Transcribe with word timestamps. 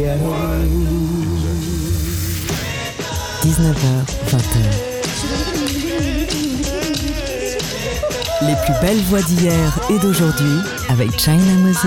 19h, 0.00 0.16
20h. 4.30 4.56
Les 8.42 8.54
plus 8.64 8.74
belles 8.80 9.02
voix 9.02 9.20
d'hier 9.20 9.78
et 9.90 9.98
d'aujourd'hui 9.98 10.60
avec 10.88 11.20
China 11.20 11.52
Moses. 11.58 11.84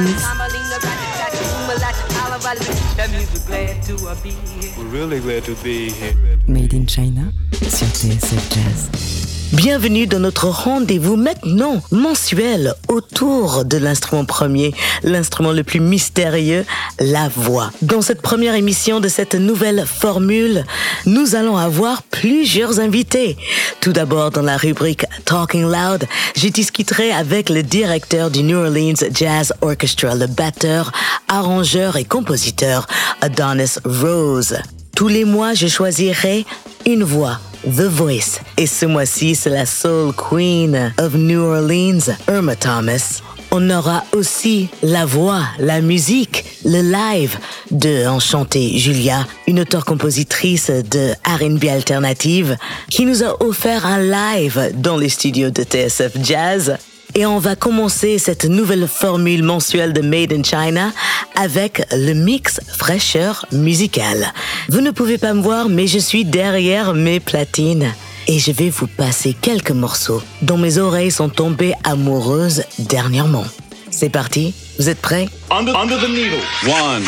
Made 6.48 6.73
in 6.75 6.86
China 6.88 7.21
sur 7.68 7.88
TSF 7.88 8.54
Jazz. 8.54 9.23
Bienvenue 9.54 10.08
dans 10.08 10.20
notre 10.20 10.48
rendez-vous 10.48 11.16
maintenant 11.16 11.80
mensuel 11.92 12.74
autour 12.88 13.66
de 13.66 13.78
l'instrument 13.78 14.25
premier, 14.25 14.74
l'instrument 15.04 15.52
le 15.52 15.64
plus 15.64 15.80
mystérieux, 15.80 16.66
la 17.00 17.30
voix. 17.30 17.70
Dans 17.84 18.02
cette 18.02 18.24
première 18.24 18.56
émission 18.56 19.00
de 19.00 19.08
cette 19.08 19.36
nouvelle 19.36 19.86
formule, 19.86 20.66
nous 21.06 21.36
allons 21.36 21.56
avoir 21.56 22.02
plusieurs 22.02 22.80
invités. 22.80 23.38
Tout 23.80 23.94
d'abord 23.94 24.32
dans 24.32 24.42
la 24.42 24.58
rubrique 24.58 25.06
Talking 25.24 25.66
Loud, 25.72 26.08
je 26.36 26.47
discuterai 26.47 27.11
avec 27.11 27.52
le 27.52 27.61
directeur 27.61 28.32
du 28.32 28.42
New 28.42 28.58
Orleans 28.58 29.06
Jazz 29.14 29.54
Orchestra, 29.61 30.16
le 30.16 30.25
batteur, 30.25 30.92
arrangeur 31.28 31.96
et 31.96 32.06
compositeur 32.06 32.88
Adonis 33.22 33.75
Rose. 33.86 34.58
Tous 34.95 35.09
les 35.09 35.25
mois, 35.25 35.53
je 35.53 35.67
choisirai 35.67 36.44
une 36.88 37.03
voix 37.03 37.39
The 37.66 37.88
Voice. 37.88 38.40
Et 38.58 38.67
ce 38.67 38.86
mois-ci, 38.86 39.36
c'est 39.36 39.50
la 39.50 39.66
Soul 39.66 40.14
Queen 40.14 40.94
of 41.00 41.14
New 41.14 41.40
Orleans, 41.40 42.14
Irma 42.28 42.56
Thomas. 42.56 43.22
On 43.52 43.70
aura 43.70 44.03
aussi 44.14 44.67
la 44.81 45.05
voix, 45.05 45.44
la 45.59 45.80
musique, 45.80 46.44
le 46.66 46.81
live 46.81 47.38
de 47.72 48.05
Enchantée 48.08 48.78
Julia, 48.78 49.25
une 49.47 49.61
auteure-compositrice 49.61 50.72
de 50.72 51.14
R&B 51.25 51.66
alternative 51.66 52.58
qui 52.89 53.05
nous 53.05 53.23
a 53.23 53.42
offert 53.42 53.86
un 53.86 54.00
live 54.00 54.72
dans 54.75 54.98
les 54.98 55.09
studios 55.09 55.50
de 55.50 55.64
TSF 55.64 56.17
Jazz. 56.22 56.77
Et 57.16 57.28
on 57.28 57.38
va 57.38 57.56
commencer 57.56 58.17
cette 58.17 58.45
nouvelle 58.45 58.88
formule 58.88 59.44
mensuelle 59.44 59.94
de 59.94 60.02
Made 60.02 60.33
in 60.33 60.42
China 60.44 60.92
avec 61.36 61.83
le 61.92 62.14
mix 62.14 62.59
fraîcheur 62.75 63.45
musicale. 63.52 64.33
Vous 64.70 64.81
ne 64.81 64.89
pouvez 64.89 65.20
pas 65.20 65.33
me 65.33 65.42
voir, 65.42 65.70
mais 65.70 65.86
je 65.86 66.00
suis 66.00 66.25
derrière 66.25 66.95
mes 66.95 67.20
platines. 67.20 67.94
Et 68.28 68.39
je 68.39 68.52
vais 68.52 68.70
vous 68.70 68.88
passer 68.88 69.36
quelques 69.39 69.72
morceaux 69.72 70.23
dont 70.42 70.58
mes 70.58 70.80
oreilles 70.80 71.11
sont 71.11 71.30
tombées 71.30 71.73
amoureuses 71.83 72.64
dernièrement. 72.80 73.45
C'est 73.92 74.09
parti, 74.09 74.55
vous 74.80 74.89
êtes 74.89 75.02
prêts? 75.02 75.30
Under, 75.52 75.73
the 75.73 76.09
needle. 76.09 76.39
One, 76.66 77.03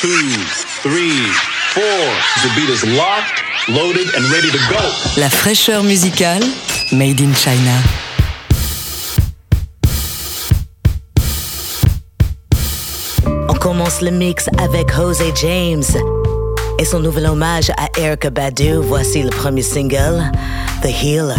two, 0.00 0.08
three, 0.82 1.26
four. 1.72 1.82
The 2.42 2.54
beat 2.54 2.68
is 2.68 2.84
locked, 2.96 3.42
loaded 3.68 4.06
and 4.16 4.30
ready 4.30 4.52
to 4.52 4.58
go. 4.70 4.78
La 5.16 5.30
fraîcheur 5.30 5.82
musicale, 5.82 6.44
Made 6.92 7.20
in 7.20 7.34
China. 7.34 8.07
Commence 13.68 14.00
le 14.00 14.10
mix 14.10 14.48
avec 14.56 14.90
Jose 14.94 15.22
James 15.42 15.84
et 16.78 16.86
son 16.86 17.00
nouvel 17.00 17.26
hommage 17.26 17.68
à 17.76 17.90
Erica 18.00 18.30
Badu. 18.30 18.76
Voici 18.76 19.22
le 19.22 19.28
premier 19.28 19.60
single, 19.60 20.24
The 20.80 20.86
Healer. 20.86 21.34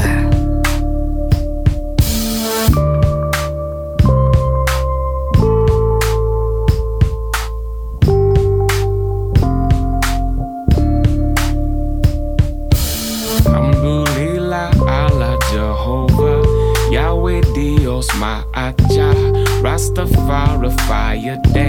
Rastafari 19.63 20.69
fire 20.87 21.37
sex, 21.53 21.68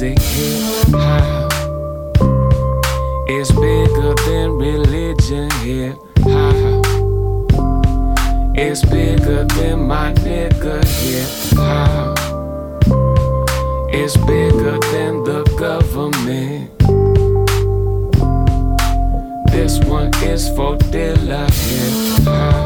music, 0.00 0.18
hip 0.18 0.94
hop. 0.94 1.52
It's 3.28 3.50
bigger 3.52 4.14
than 4.26 4.52
religion, 4.52 5.50
hip 5.62 5.98
hop. 6.20 6.84
It's 8.56 8.84
bigger 8.84 9.44
than 9.44 9.86
my 9.86 10.12
nigga, 10.14 10.84
hip 10.84 11.58
hop. 11.58 12.18
It's 13.92 14.16
bigger 14.16 14.78
than 14.92 15.24
the 15.24 15.42
government. 15.58 16.78
This 19.50 19.78
one 19.84 20.10
is 20.22 20.48
for 20.50 20.76
Dilla, 20.92 21.50
hip 21.50 22.24
hop. 22.24 22.57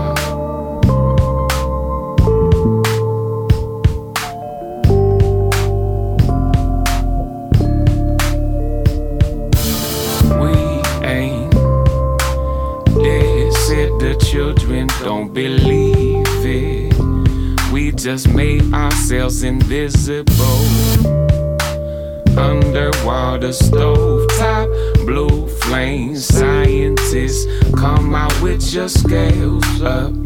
Just 18.03 18.27
made 18.31 18.75
ourselves 18.75 19.45
invisible. 19.45 20.35
Underwater 22.37 23.53
stove 23.53 24.29
top, 24.31 24.69
blue 25.07 25.47
flames. 25.61 26.25
Scientists 26.25 27.47
come 27.77 28.13
out 28.13 28.43
with 28.43 28.75
your 28.75 28.89
scales 28.89 29.83
up. 29.83 30.22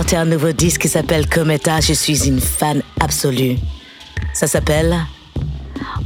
Sortir 0.00 0.20
un 0.20 0.24
nouveau 0.24 0.52
disque 0.52 0.80
qui 0.80 0.88
s'appelle 0.88 1.28
Cometa. 1.28 1.78
Je 1.80 1.92
suis 1.92 2.26
une 2.26 2.40
fan 2.40 2.82
absolue. 3.00 3.58
Ça 4.32 4.46
s'appelle 4.46 4.96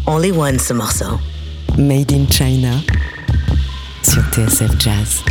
Only 0.05 0.33
One 0.33 0.59
ce 0.59 0.73
morceau. 0.73 1.21
Made 1.79 2.11
in 2.11 2.27
China 2.29 2.73
sur 4.03 4.21
TSF 4.33 4.73
Jazz. 4.81 5.23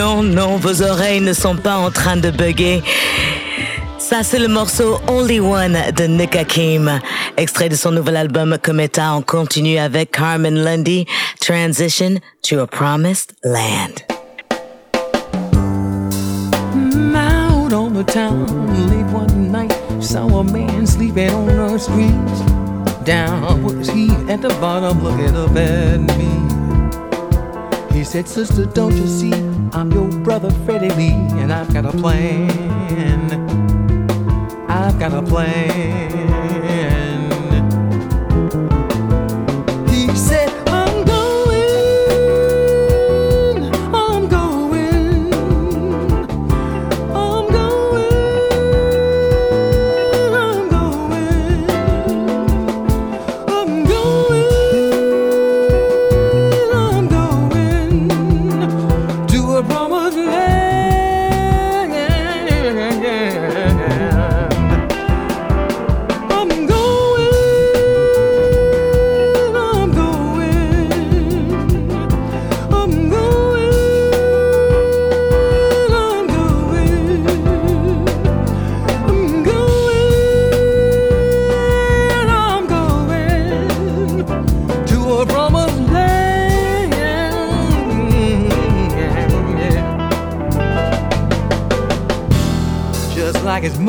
Non, 0.00 0.22
non, 0.22 0.56
vos 0.56 0.80
oreilles 0.80 1.20
ne 1.20 1.34
sont 1.34 1.56
pas 1.56 1.76
en 1.76 1.90
train 1.90 2.16
de 2.16 2.30
bugger. 2.30 2.82
Ça, 3.98 4.22
c'est 4.22 4.38
le 4.38 4.48
morceau 4.48 4.98
Only 5.08 5.40
One 5.40 5.76
de 5.94 6.04
Nick 6.04 6.36
Hakim, 6.36 7.00
extrait 7.36 7.68
de 7.68 7.74
son 7.74 7.90
nouvel 7.92 8.16
album 8.16 8.56
Cometa. 8.62 9.14
On 9.14 9.20
continue 9.20 9.76
avec 9.76 10.12
Carmen 10.12 10.54
Lundy, 10.54 11.04
Transition 11.38 12.18
to 12.40 12.60
a 12.60 12.66
Promised 12.66 13.34
Land. 13.44 14.06
Out 17.14 17.74
on 17.74 17.92
the 17.92 18.04
town 18.10 18.46
late 18.88 19.04
one 19.12 19.52
night, 19.52 19.74
saw 20.00 20.26
a 20.38 20.44
man 20.44 20.86
sleeping 20.86 21.28
on 21.28 21.46
the 21.46 21.78
street. 21.78 23.04
Down 23.04 23.62
was 23.62 23.90
he 23.90 24.08
at 24.30 24.40
the 24.40 24.48
bottom, 24.62 25.04
looking 25.04 25.36
up 25.36 25.54
at 25.54 26.00
me. 26.16 26.49
He 27.92 28.04
said, 28.04 28.28
Sister, 28.28 28.66
don't 28.66 28.96
you 28.96 29.06
see? 29.06 29.32
I'm 29.72 29.90
your 29.92 30.08
brother 30.22 30.50
Freddie 30.64 30.90
Lee, 30.90 31.12
and 31.40 31.52
I've 31.52 31.72
got 31.72 31.84
a 31.84 31.92
plan. 31.92 32.50
I've 34.68 34.98
got 34.98 35.12
a 35.12 35.22
plan. 35.22 36.29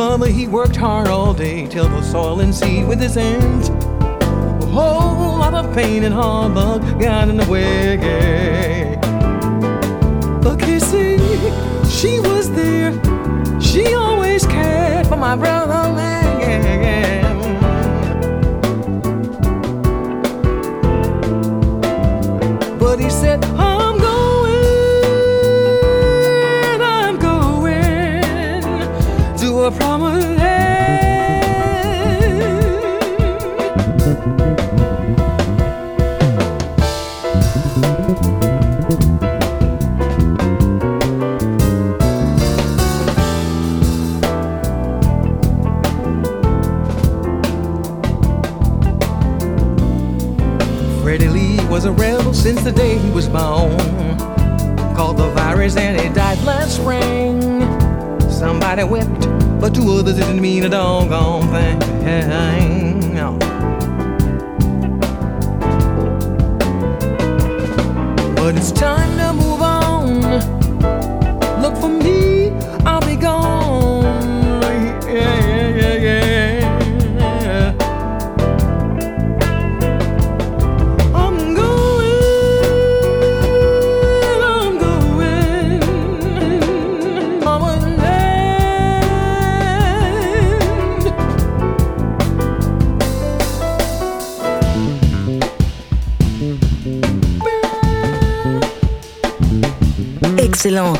Mama, 0.01 0.27
he 0.27 0.47
worked 0.47 0.75
hard 0.75 1.09
all 1.09 1.31
day, 1.31 1.67
till 1.67 1.87
the 1.87 2.01
soil 2.01 2.39
and 2.39 2.55
sea 2.55 2.83
with 2.83 2.99
his 2.99 3.13
hands. 3.13 3.69
Oh, 4.73 4.97
a 4.97 5.13
whole 5.19 5.37
lot 5.37 5.53
of 5.53 5.75
pain 5.75 6.03
and 6.03 6.11
hard 6.11 6.55
luck 6.55 6.81
got 6.99 7.29
in 7.29 7.37
the 7.37 7.45
way. 7.45 8.97
But 10.41 10.59
kissing, 10.59 11.19
she 11.87 12.19
was 12.19 12.49
there. 12.49 12.91
She 13.61 13.93
always 13.93 14.43
cared 14.47 15.05
for 15.05 15.17
my 15.17 15.35
brother 15.35 15.93
man. 15.93 16.20
Spring. 56.71 57.41
Somebody 58.29 58.83
wept, 58.83 59.21
but 59.59 59.75
to 59.75 59.81
others 59.91 60.15
didn't 60.15 60.41
mean 60.41 60.63
a 60.63 60.69
doggone 60.69 61.47
thing. 61.49 62.70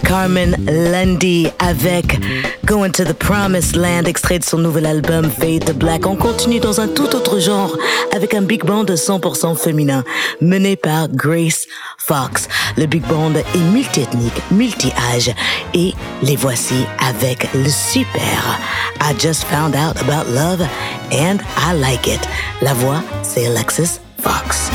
Carmen 0.04 0.56
Lundy 0.68 1.48
avec 1.60 2.20
Going 2.66 2.92
to 2.92 3.06
the 3.06 3.14
Promised 3.14 3.76
Land, 3.76 4.04
extrait 4.06 4.40
de 4.40 4.44
son 4.44 4.58
nouvel 4.58 4.86
album 4.86 5.30
Fade 5.30 5.66
to 5.66 5.74
Black. 5.74 6.06
On 6.06 6.16
continue 6.16 6.60
dans 6.60 6.82
un 6.82 6.88
tout 6.88 7.16
autre 7.16 7.40
genre 7.40 7.78
avec 8.14 8.34
un 8.34 8.42
big 8.42 8.66
band 8.66 8.84
100% 8.84 9.56
féminin 9.56 10.04
mené 10.42 10.76
par 10.76 11.08
Grace 11.10 11.68
Fox. 11.98 12.50
Le 12.76 12.86
big 12.86 13.04
band 13.08 13.34
est 13.36 13.58
multi-ethnique, 13.72 14.42
multi-âge 14.52 15.32
et 15.74 15.94
les 16.22 16.36
voici 16.36 16.86
avec 17.08 17.48
le 17.54 17.70
super 17.70 18.60
I 19.02 19.14
Just 19.20 19.46
Found 19.46 19.76
Out 19.76 19.98
About 20.02 20.30
Love 20.34 20.68
and 21.14 21.38
I 21.58 21.80
Like 21.80 22.08
It. 22.08 22.22
La 22.62 22.74
voix, 22.74 23.02
c'est 23.24 23.46
Alexis 23.46 24.00
Fox. 24.22 24.70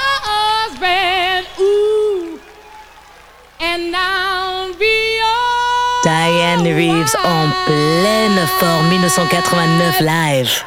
husband, 0.03 1.47
ooh, 1.61 2.41
and 3.61 3.95
I'll 3.95 4.75
be 4.75 5.19
yours. 5.21 6.05
Diane 6.05 6.75
Reeves 6.75 7.15
en 7.25 7.53
pleine 7.67 8.47
forme 8.59 8.89
1989 8.89 10.01
live. 10.01 10.65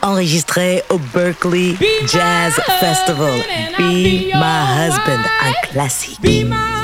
Enregistré 0.00 0.82
au 0.88 0.98
Berkeley 1.12 1.76
Jazz 2.10 2.54
Festival. 2.80 3.42
Be 3.76 4.32
My 4.32 4.64
Husband, 4.78 5.24
un 5.42 5.52
classique. 5.68 6.20
Be 6.22 6.44
my 6.44 6.77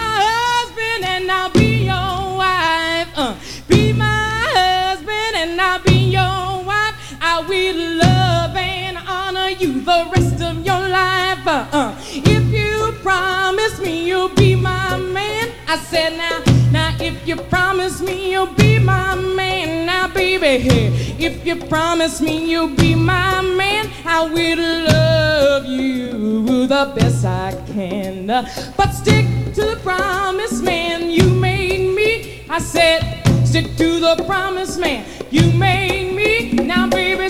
the 9.85 10.11
rest 10.17 10.43
of 10.43 10.65
your 10.65 10.89
life. 10.89 11.47
Uh, 11.47 11.95
if 12.11 12.45
you 12.53 12.93
promise 13.03 13.79
me 13.81 14.09
you'll 14.09 14.31
be 14.31 14.55
my 14.55 14.97
man, 14.97 15.53
I 15.69 15.77
said 15.77 16.17
now, 16.17 16.43
now 16.71 16.97
if 17.01 17.27
you 17.29 17.37
promise 17.37 18.01
me 18.01 18.33
you'll 18.33 18.55
be 18.55 18.79
my 18.79 19.15
man, 19.15 19.87
now 19.87 20.09
baby, 20.09 20.69
if 21.23 21.45
you 21.47 21.57
promise 21.57 22.21
me 22.21 22.51
you'll 22.51 22.75
be 22.75 22.95
my 22.95 23.43
man, 23.43 23.91
I 24.07 24.23
will 24.25 24.59
love 24.89 25.67
you 25.67 26.67
the 26.67 26.93
best 26.97 27.25
I 27.27 27.53
can. 27.67 28.27
But 28.27 28.91
stick 28.93 29.27
to 29.55 29.63
the 29.75 29.81
promise 29.83 30.63
man 30.63 31.11
you 31.11 31.29
made 31.29 31.95
me. 31.95 32.45
I 32.49 32.59
said, 32.59 33.01
stick 33.45 33.77
to 33.77 34.01
the 34.01 34.25
promise 34.25 34.79
man 34.79 35.05
you 35.31 35.53
made 35.53 36.15
me. 36.15 36.53
Now, 36.65 36.89
baby, 36.89 37.29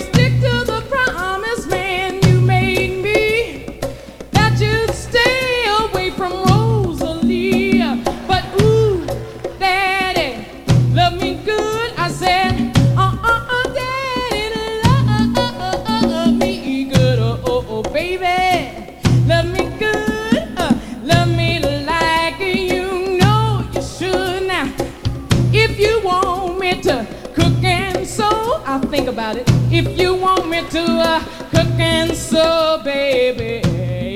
about 29.15 29.37
it. 29.37 29.45
If 29.71 29.97
you 29.97 30.13
want 30.13 30.49
me 30.49 30.59
to 30.71 30.83
uh, 30.83 31.23
cook 31.49 31.79
and 31.79 32.13
sew, 32.13 32.81
baby. 32.83 33.61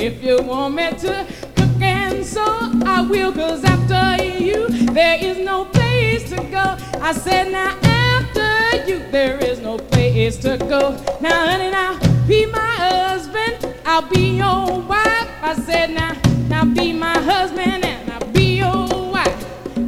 If 0.07 0.21
you 0.21 0.41
want 0.41 0.75
me 0.75 0.89
to 0.89 1.25
cook 1.55 1.81
and 1.81 2.25
sew, 2.25 2.69
I 2.85 3.07
will. 3.09 3.31
Cause 3.31 3.63
after 3.63 4.21
you, 4.43 4.67
there 4.91 5.17
is 5.23 5.37
no 5.37 5.63
place 5.63 6.29
to 6.31 6.35
go. 6.51 6.65
I 6.99 7.13
said, 7.13 7.49
now 7.49 7.77
after 7.81 8.91
you, 8.91 8.99
there 9.09 9.37
is 9.37 9.61
no 9.61 9.77
place 9.77 10.35
to 10.39 10.57
go. 10.57 10.81
Now, 11.21 11.45
honey, 11.49 11.71
now 11.71 11.97
be 12.27 12.45
my 12.47 12.73
husband. 12.87 13.73
I'll 13.85 14.01
be 14.01 14.35
your 14.43 14.81
wife. 14.81 15.29
I 15.41 15.55
said, 15.65 15.91
now, 15.91 16.11
now 16.49 16.65
be 16.65 16.91
my 16.91 17.17
husband 17.31 17.85
and 17.85 18.11
I'll 18.11 18.31
be 18.33 18.57
your 18.57 19.11
wife. 19.13 19.39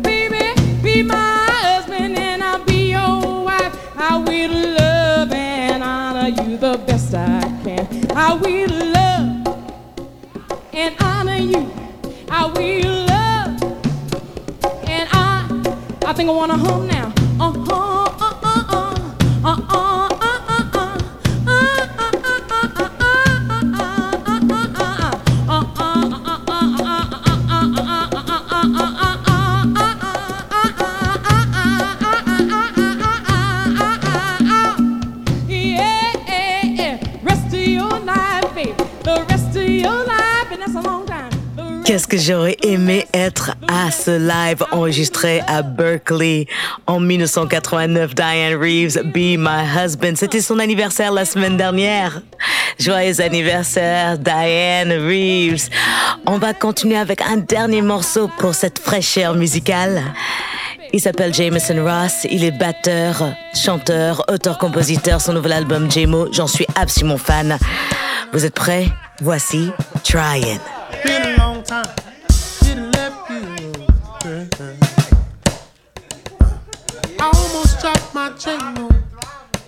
Baby, 0.04 0.46
be 0.82 1.04
my 1.04 1.48
husband 1.52 2.18
and 2.18 2.42
I'll 2.42 2.64
be 2.64 2.92
your 2.92 3.44
wife. 3.44 3.76
I 3.98 4.18
will 4.18 4.52
love 4.52 4.81
honor 6.22 6.44
you 6.44 6.58
the 6.58 6.78
best 6.86 7.16
I 7.16 7.42
can. 7.64 8.12
I 8.12 8.34
will 8.36 8.70
love 8.94 9.48
and 10.72 10.96
honor 11.02 11.38
you. 11.38 11.72
I 12.30 12.46
will 12.46 13.06
love 13.08 13.64
and 14.88 15.10
I. 15.12 15.48
I 16.06 16.14
think 16.14 16.30
I 16.30 16.34
wanna 16.34 16.58
hum 16.58 16.88
now. 16.88 17.12
Uh 17.40 17.54
huh. 17.66 18.04
Uh 18.20 18.40
uh 18.44 18.66
uh. 18.70 19.16
Uh 19.44 19.66
uh. 19.70 19.91
Qu'est-ce 41.92 42.08
que 42.08 42.18
j'aurais 42.18 42.56
aimé 42.64 43.06
être 43.14 43.52
à 43.68 43.92
ce 43.92 44.12
live 44.12 44.64
enregistré 44.72 45.42
à 45.46 45.62
Berkeley 45.62 46.46
en 46.88 47.02
1989. 47.02 48.16
Diane 48.16 48.56
Reeves, 48.56 49.02
Be 49.04 49.38
My 49.38 49.66
Husband. 49.76 50.14
C'était 50.16 50.40
son 50.40 50.60
anniversaire 50.60 51.12
la 51.12 51.26
semaine 51.26 51.58
dernière. 51.58 52.22
Joyeux 52.80 53.20
anniversaire, 53.20 54.18
Diane 54.18 54.94
Reeves. 55.06 55.68
On 56.26 56.38
va 56.38 56.54
continuer 56.54 56.96
avec 56.96 57.22
un 57.24 57.36
dernier 57.36 57.82
morceau 57.82 58.30
pour 58.38 58.56
cette 58.56 58.80
fraîcheur 58.80 59.36
musicale. 59.36 60.02
Il 60.94 61.02
s'appelle 61.02 61.34
Jameson 61.34 61.84
Ross. 61.84 62.26
Il 62.32 62.46
est 62.46 62.58
batteur, 62.58 63.22
chanteur, 63.54 64.24
auteur-compositeur. 64.32 65.20
Son 65.20 65.34
nouvel 65.34 65.52
album 65.52 65.92
J-Mo, 65.92 66.32
j'en 66.32 66.48
suis 66.48 66.68
absolument 66.74 67.18
fan. 67.18 67.58
Vous 68.32 68.46
êtes 68.46 68.56
prêts? 68.56 68.88
Voici 69.20 69.72
Tryin'. 70.06 70.62
Long 71.62 71.84
time. 71.84 71.96
Didn't 72.62 72.92
let 72.92 73.14
you. 73.30 73.74
I 77.20 77.32
almost 77.32 77.80
dropped 77.80 78.16
my 78.16 78.32
chain. 78.32 78.90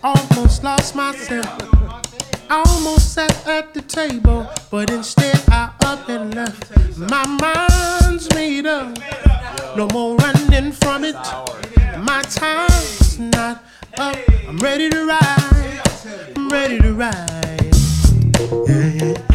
Almost 0.01 0.63
lost 0.63 0.95
myself. 0.95 1.45
I 2.49 2.63
almost 2.65 3.13
sat 3.13 3.47
at 3.47 3.75
the 3.75 3.81
table, 3.81 4.47
but 4.71 4.89
instead 4.89 5.39
I 5.49 5.71
up 5.85 6.09
and 6.09 6.33
left. 6.33 6.75
My 6.97 7.27
mind's 7.27 8.33
made 8.33 8.65
up. 8.65 8.97
No 9.77 9.87
more 9.89 10.15
running 10.15 10.71
from 10.71 11.03
it. 11.03 11.15
My 11.99 12.23
time's 12.23 13.19
not 13.19 13.63
up. 13.99 14.17
I'm 14.47 14.57
ready 14.57 14.89
to 14.89 15.05
ride. 15.05 15.81
I'm 16.35 16.49
ready 16.49 16.79
to 16.79 16.93
ride. 16.93 17.75
Yeah, 18.67 19.13
yeah. 19.13 19.32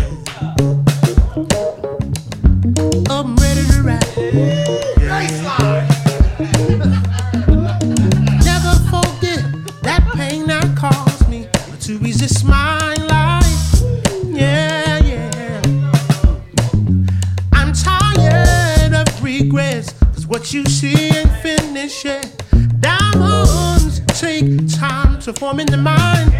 Diamonds 22.80 24.00
take 24.20 24.68
time 24.78 25.20
to 25.20 25.32
form 25.32 25.60
in 25.60 25.66
the 25.66 25.76
mind. 25.76 26.32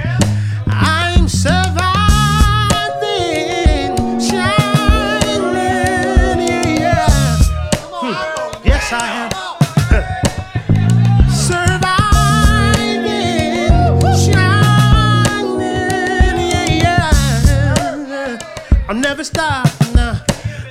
I'm 0.67 1.29
surviving, 1.29 1.88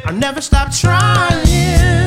I'll 0.07 0.13
never 0.15 0.39
stop 0.39 0.71
trying, 0.71 2.06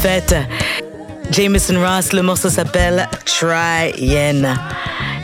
fête. 0.00 0.34
Jameson 1.30 1.78
Ross, 1.78 2.12
le 2.14 2.22
morceau 2.22 2.48
s'appelle 2.48 3.06
Try 3.26 3.92
Yen. 3.98 4.58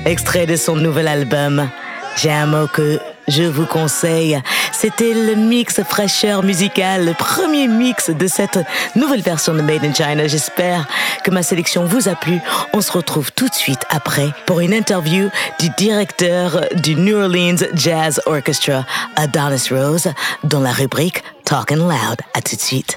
Extrait 0.04 0.44
de 0.46 0.54
son 0.54 0.76
nouvel 0.76 1.08
album. 1.08 1.68
J'ai 2.16 2.30
que 2.72 2.98
je 3.26 3.44
vous 3.44 3.64
conseille. 3.64 4.38
C'était 4.72 5.14
le 5.14 5.34
mix 5.34 5.82
fraîcheur 5.82 6.42
musical, 6.42 7.06
le 7.06 7.14
premier 7.14 7.68
mix 7.68 8.10
de 8.10 8.26
cette 8.26 8.58
nouvelle 8.94 9.22
version 9.22 9.54
de 9.54 9.62
Made 9.62 9.84
in 9.84 9.94
China. 9.94 10.26
J'espère 10.26 10.86
que 11.24 11.30
ma 11.30 11.42
sélection 11.42 11.86
vous 11.86 12.08
a 12.08 12.14
plu. 12.14 12.38
On 12.74 12.82
se 12.82 12.92
retrouve 12.92 13.32
tout 13.32 13.48
de 13.48 13.54
suite 13.54 13.82
après 13.88 14.28
pour 14.44 14.60
une 14.60 14.74
interview 14.74 15.30
du 15.58 15.70
directeur 15.78 16.60
du 16.74 16.96
New 16.96 17.16
Orleans 17.16 17.64
Jazz 17.74 18.20
Orchestra, 18.26 18.84
Adonis 19.16 19.68
Rose, 19.70 20.08
dans 20.44 20.60
la 20.60 20.72
rubrique 20.72 21.22
Talking 21.44 21.78
Loud. 21.78 22.20
À 22.34 22.42
tout 22.42 22.56
de 22.56 22.60
suite. 22.60 22.96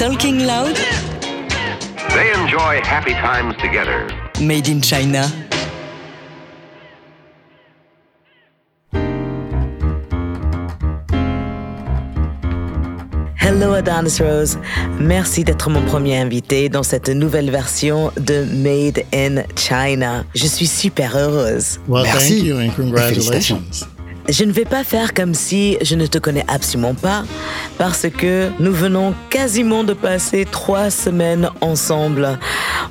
Talking 0.00 0.46
Loud, 0.46 0.76
They 2.14 2.32
enjoy 2.32 2.80
happy 2.82 3.12
times 3.12 3.54
together. 3.58 4.08
Made 4.40 4.66
in 4.66 4.80
China. 4.80 5.28
Hello 13.36 13.74
Adonis 13.74 14.20
Rose, 14.20 14.56
merci 14.98 15.44
d'être 15.44 15.68
mon 15.68 15.82
premier 15.82 16.16
invité 16.16 16.70
dans 16.70 16.82
cette 16.82 17.10
nouvelle 17.10 17.50
version 17.50 18.10
de 18.16 18.44
Made 18.54 19.04
in 19.12 19.44
China. 19.54 20.24
Je 20.34 20.46
suis 20.46 20.66
super 20.66 21.14
heureuse. 21.14 21.78
Well, 21.86 22.04
Merci 22.04 22.36
thank 22.38 22.46
you 22.46 22.56
and 22.56 22.62
et 22.62 22.74
congratulations. 22.74 23.86
Je 24.30 24.44
ne 24.44 24.52
vais 24.52 24.64
pas 24.64 24.84
faire 24.84 25.12
comme 25.12 25.34
si 25.34 25.76
je 25.82 25.96
ne 25.96 26.06
te 26.06 26.18
connais 26.18 26.44
absolument 26.46 26.94
pas, 26.94 27.24
parce 27.78 28.06
que 28.08 28.48
nous 28.60 28.72
venons 28.72 29.12
quasiment 29.28 29.82
de 29.82 29.92
passer 29.92 30.46
trois 30.48 30.88
semaines 30.88 31.50
ensemble. 31.60 32.38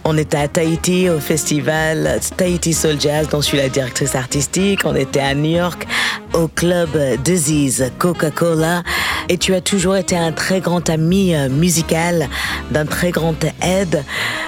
On 0.03 0.17
était 0.17 0.35
à 0.35 0.49
Tahiti 0.49 1.09
au 1.09 1.21
festival 1.21 2.19
Tahiti 2.35 2.73
Soul 2.73 2.99
Jazz, 2.99 3.29
dont 3.29 3.39
je 3.39 3.47
suis 3.47 3.57
la 3.57 3.69
directrice 3.69 4.15
artistique. 4.15 4.81
On 4.83 4.95
était 4.95 5.21
à 5.21 5.33
New 5.33 5.55
York 5.55 5.87
au 6.33 6.47
club 6.47 6.89
Disease 7.23 7.91
Coca-Cola. 7.97 8.83
Et 9.29 9.37
tu 9.37 9.53
as 9.53 9.61
toujours 9.61 9.95
été 9.95 10.17
un 10.17 10.31
très 10.31 10.59
grand 10.59 10.89
ami 10.89 11.35
euh, 11.35 11.49
musical, 11.49 12.27
d'un 12.71 12.85
très 12.85 13.11
grand 13.11 13.35
aide. 13.61 14.03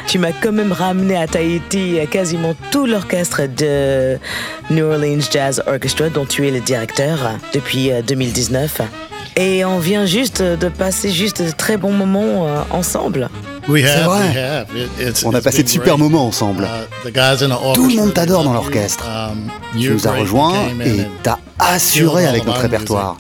Tu 0.08 0.18
m'as 0.18 0.32
quand 0.32 0.52
même 0.52 0.72
ramené 0.72 1.16
à 1.16 1.28
Tahiti 1.28 2.00
euh, 2.00 2.06
quasiment 2.06 2.56
tout 2.72 2.86
l'orchestre 2.86 3.42
de 3.48 4.18
New 4.72 4.86
Orleans 4.86 5.20
Jazz 5.32 5.62
Orchestra, 5.68 6.10
dont 6.10 6.26
tu 6.26 6.48
es 6.48 6.52
le 6.52 6.62
directeur 6.62 7.26
euh, 7.26 7.30
depuis 7.54 7.92
euh, 7.92 8.02
2019. 8.02 8.82
Et 9.36 9.64
on 9.64 9.80
vient 9.80 10.06
juste 10.06 10.42
de 10.42 10.70
passer 10.70 11.10
juste 11.10 11.42
de 11.42 11.52
très 11.52 11.78
bons 11.78 11.94
moments 11.94 12.48
euh, 12.48 12.62
ensemble. 12.72 13.30
We 13.68 13.84
C'est 13.84 13.90
have, 13.90 14.06
vrai. 14.06 14.20
we 14.30 14.38
have. 14.38 14.66
It- 14.76 14.90
it's- 15.10 15.24
On 15.26 15.34
a 15.34 15.42
passé 15.42 15.64
de 15.64 15.70
super 15.70 15.96
great. 15.96 16.00
moments 16.00 16.26
ensemble. 16.28 16.64
Uh, 16.64 17.08
the 17.08 17.14
guys 17.14 17.44
in 17.44 17.50
the 17.50 17.74
Tout 17.74 17.84
le 17.84 17.84
orchestra 17.84 18.02
monde 18.06 18.14
t'adore 18.14 18.44
dans 18.44 18.54
l'orchestre. 18.54 19.06
Um, 19.08 19.50
Tu 19.80 19.90
nous 19.92 20.08
as 20.08 20.12
rejoints 20.12 20.54
et 20.84 21.02
and 21.02 21.06
t'as 21.24 21.38
assuré 21.60 22.26
avec 22.26 22.46
notre 22.46 22.62
répertoire. 22.62 23.18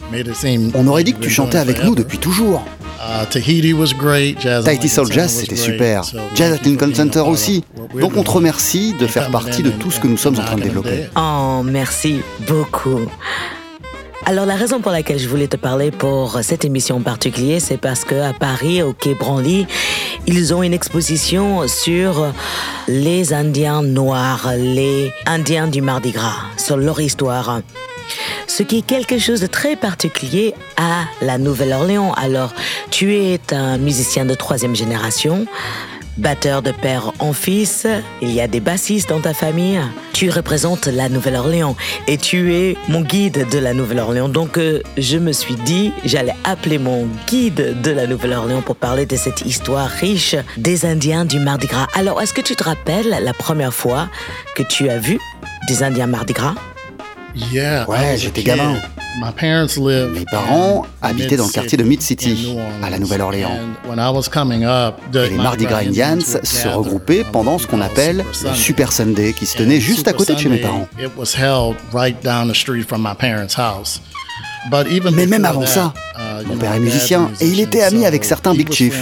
On 0.73 0.87
aurait 0.87 1.03
dit 1.03 1.13
que 1.13 1.19
tu 1.21 1.29
chantais 1.29 1.57
avec 1.57 1.83
nous 1.83 1.95
depuis 1.95 2.17
toujours. 2.17 2.63
Uh, 3.03 3.25
Tahiti 3.31 3.73
was 3.73 3.93
great. 3.97 4.39
Jazz 4.39 4.63
Tahiti 4.63 4.85
at 4.85 4.89
Soul 4.89 5.11
Jazz, 5.11 5.31
c'était 5.39 5.55
super. 5.55 6.03
So 6.05 6.17
Jazz 6.35 6.53
at 6.53 6.63
Lincoln 6.67 6.93
Center 6.93 7.21
aussi. 7.21 7.63
Donc 7.99 8.15
on 8.15 8.23
te 8.23 8.29
remercie 8.29 8.93
de 8.99 9.07
faire 9.07 9.29
partie 9.31 9.63
de 9.63 9.71
tout 9.71 9.89
ce 9.91 9.99
que 9.99 10.07
nous 10.07 10.17
sommes 10.17 10.37
en 10.39 10.43
train 10.43 10.55
de 10.55 10.61
développer. 10.63 11.05
Oh, 11.15 11.61
merci 11.63 12.21
beaucoup. 12.47 13.01
Alors 14.25 14.45
la 14.45 14.55
raison 14.55 14.81
pour 14.81 14.91
laquelle 14.91 15.17
je 15.17 15.27
voulais 15.27 15.47
te 15.47 15.57
parler 15.57 15.91
pour 15.91 16.39
cette 16.43 16.63
émission 16.63 16.97
en 16.97 17.01
particulier, 17.01 17.59
c'est 17.59 17.77
parce 17.77 18.05
que 18.05 18.15
à 18.15 18.33
Paris, 18.33 18.81
au 18.83 18.93
Quai 18.93 19.15
Branly, 19.15 19.65
ils 20.27 20.53
ont 20.53 20.61
une 20.61 20.73
exposition 20.73 21.67
sur 21.67 22.31
les 22.87 23.33
Indiens 23.33 23.81
noirs, 23.81 24.51
les 24.55 25.11
Indiens 25.25 25.67
du 25.67 25.81
Mardi 25.81 26.11
Gras, 26.11 26.37
sur 26.57 26.77
leur 26.77 27.01
histoire. 27.01 27.61
Ce 28.47 28.63
qui 28.63 28.79
est 28.79 28.85
quelque 28.85 29.17
chose 29.17 29.41
de 29.41 29.47
très 29.47 29.75
particulier 29.75 30.53
à 30.77 31.05
la 31.21 31.37
Nouvelle-Orléans. 31.37 32.13
Alors, 32.13 32.53
tu 32.89 33.15
es 33.15 33.39
un 33.51 33.77
musicien 33.77 34.25
de 34.25 34.35
troisième 34.35 34.75
génération, 34.75 35.47
batteur 36.21 36.61
de 36.61 36.71
père 36.71 37.11
en 37.19 37.33
fils, 37.33 37.87
il 38.21 38.31
y 38.31 38.39
a 38.39 38.47
des 38.47 38.59
bassistes 38.59 39.09
dans 39.09 39.19
ta 39.19 39.33
famille. 39.33 39.81
Tu 40.13 40.29
représentes 40.29 40.87
la 40.87 41.09
Nouvelle-Orléans 41.09 41.75
et 42.07 42.17
tu 42.17 42.53
es 42.53 42.77
mon 42.87 43.01
guide 43.01 43.47
de 43.49 43.57
la 43.57 43.73
Nouvelle-Orléans. 43.73 44.29
Donc 44.29 44.57
euh, 44.57 44.81
je 44.97 45.17
me 45.17 45.31
suis 45.31 45.55
dit, 45.55 45.91
j'allais 46.05 46.35
appeler 46.43 46.77
mon 46.77 47.07
guide 47.27 47.81
de 47.81 47.91
la 47.91 48.07
Nouvelle-Orléans 48.07 48.61
pour 48.61 48.75
parler 48.75 49.05
de 49.05 49.15
cette 49.15 49.41
histoire 49.41 49.89
riche 49.89 50.35
des 50.57 50.85
Indiens 50.85 51.25
du 51.25 51.39
Mardi 51.39 51.67
Gras. 51.67 51.87
Alors, 51.95 52.21
est-ce 52.21 52.33
que 52.33 52.41
tu 52.41 52.55
te 52.55 52.63
rappelles 52.63 53.17
la 53.21 53.33
première 53.33 53.73
fois 53.73 54.07
que 54.55 54.63
tu 54.63 54.89
as 54.89 54.99
vu 54.99 55.19
des 55.67 55.83
Indiens 55.83 56.07
Mardi 56.07 56.33
Gras? 56.33 56.55
Yeah, 57.35 57.85
Ouais, 57.87 58.17
j'étais 58.17 58.43
gamin. 58.43 58.75
My 59.19 59.31
parents 59.31 59.77
lived 59.77 60.13
Mes 60.13 60.25
parents 60.25 60.85
in 61.01 61.09
habitaient 61.09 61.35
dans 61.37 61.47
le 61.47 61.51
quartier 61.51 61.77
de 61.77 61.83
Mid-City, 61.83 62.55
à 62.83 62.89
la 62.89 62.99
Nouvelle-Orléans. 62.99 63.49
And 63.51 63.89
when 63.89 63.99
I 63.99 64.09
was 64.09 64.29
coming 64.29 64.63
up, 64.63 64.95
the 65.11 65.27
Et 65.27 65.29
les 65.31 65.37
Mardi 65.37 65.65
Gras 65.65 65.79
Indians 65.79 66.19
se 66.43 66.67
regroupaient 66.67 67.25
pendant 67.31 67.57
ce 67.57 67.67
qu'on 67.67 67.81
appelle 67.81 68.23
le 68.43 68.53
Super 68.53 68.91
Sunday, 68.91 69.33
qui 69.33 69.45
se 69.45 69.57
tenait 69.57 69.79
juste 69.79 70.07
à 70.07 70.13
côté 70.13 70.33
de 70.33 70.39
chez 70.39 70.49
mes 70.49 70.59
parents. 70.59 70.87
It 70.99 71.11
was 71.17 71.35
held 71.35 71.75
right 71.93 72.21
down 72.23 72.49
the 72.49 72.55
street 72.55 72.83
from 72.87 73.01
my 73.01 73.15
parents' 73.15 73.55
house. 73.57 74.01
But 74.69 74.87
even 74.91 75.15
Mais 75.15 75.25
même 75.25 75.45
avant 75.45 75.65
ça, 75.65 75.93
uh, 76.15 76.45
mon 76.47 76.57
père 76.57 76.73
est 76.73 76.79
musicien, 76.79 77.31
et 77.39 77.47
il 77.47 77.59
était 77.59 77.81
ami 77.81 78.05
avec 78.05 78.23
certains 78.23 78.53
Big 78.53 78.71
Chiefs. 78.71 78.95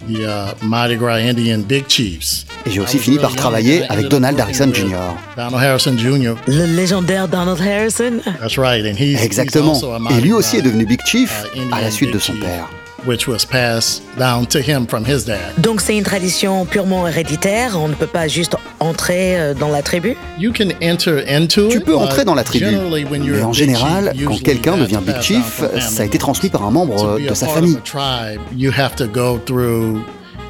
Friends 0.00 0.08
with 0.08 0.26
some 0.26 0.42
of 0.44 0.58
the, 0.58 0.60
the 0.60 0.66
Mardi 0.66 0.96
Gras 0.96 1.18
Indian 1.18 1.62
Big 1.62 1.86
Chiefs. 1.88 2.46
Et 2.66 2.70
j'ai 2.70 2.76
I 2.76 2.80
aussi 2.80 2.98
fini 2.98 3.18
par 3.18 3.34
travailler 3.34 3.84
avec 3.88 4.08
Donald 4.08 4.38
Harrison 4.40 4.72
Jr. 4.72 5.14
Donald 5.36 5.62
Harrison 5.62 5.96
Jr. 5.96 6.34
Le 6.46 6.66
légendaire 6.76 7.28
Donald 7.28 7.60
Harrison 7.60 8.20
That's 8.40 8.58
right, 8.58 8.84
and 8.84 8.96
he's, 8.98 9.18
he's 9.18 9.24
Exactement. 9.24 9.72
also 9.74 9.92
a 9.92 9.98
Et 10.10 10.20
lui 10.20 10.32
aussi 10.32 10.56
est 10.56 10.62
devenu 10.62 10.84
Big 10.86 11.00
Chief 11.06 11.44
uh, 11.54 11.58
à 11.72 11.80
la 11.80 11.90
suite 11.90 12.12
de 12.12 12.18
son 12.18 12.32
Chief, 12.32 12.42
père. 12.42 12.68
Which 13.04 13.28
was 13.28 13.44
passed 13.44 14.02
down 14.18 14.46
to 14.46 14.58
him 14.58 14.86
from 14.88 15.04
his 15.04 15.24
dad. 15.26 15.38
Donc 15.58 15.80
c'est 15.80 15.96
une 15.96 16.02
tradition 16.02 16.64
purement 16.64 17.06
héréditaire, 17.06 17.78
on 17.78 17.88
ne 17.88 17.94
peut 17.94 18.06
pas 18.06 18.26
juste 18.26 18.56
entrer 18.80 19.38
euh, 19.38 19.54
dans 19.54 19.68
la 19.68 19.82
tribu 19.82 20.16
You 20.38 20.52
can 20.52 20.68
enter 20.82 21.22
into 21.28 21.68
Tu 21.68 21.76
it, 21.78 21.84
peux 21.84 21.94
entrer 21.96 22.24
dans 22.24 22.34
la 22.34 22.42
tribu, 22.42 22.66
mais 23.10 23.42
en 23.42 23.52
général, 23.52 24.12
quand 24.24 24.42
quelqu'un 24.42 24.76
devient 24.78 25.00
Big 25.06 25.20
Chief, 25.20 25.62
ça 25.80 26.02
a 26.02 26.06
été 26.06 26.18
transmis 26.18 26.48
par 26.48 26.64
un 26.64 26.70
membre 26.70 26.96
To 26.96 27.18
be 27.18 27.26
de 27.26 27.30
a 27.32 27.34
sa 27.34 27.46
part 27.46 27.56
of 27.58 27.60
famille. 27.62 27.76
a 27.76 27.80
tribe, 27.80 28.40
you 28.56 28.72
have 28.76 28.96
to 28.96 29.06
go 29.06 29.38
through 29.44 30.00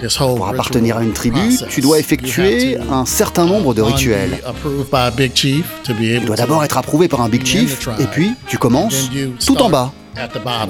this 0.00 0.18
whole 0.18 0.36
Pour 0.36 0.48
appartenir 0.48 0.96
à 0.98 1.02
une 1.02 1.12
tribu, 1.12 1.40
tu 1.68 1.80
dois 1.80 1.98
effectuer 1.98 2.72
You 2.72 2.78
have 2.78 2.86
to, 2.86 2.92
un 2.94 3.06
certain 3.06 3.44
nombre 3.44 3.74
de 3.74 3.82
rituels. 3.82 4.30
be 4.30 4.46
approved 4.46 4.90
by 4.90 5.08
a 5.08 5.10
big 5.10 5.34
chief 5.34 5.64
to 5.84 5.92
be 5.94 6.04
able 6.12 6.20
Tu 6.20 6.26
dois 6.26 6.36
d'abord 6.36 6.64
être 6.64 6.78
approuvé 6.78 7.08
par 7.08 7.20
un 7.22 7.28
Big 7.28 7.44
Chief, 7.44 7.86
et 7.98 8.06
puis 8.06 8.32
tu 8.46 8.56
commences 8.56 9.10
Then 9.10 9.18
you 9.18 9.32
tout 9.44 9.52
en 9.54 9.56
start 9.56 9.70
bas. 9.72 9.92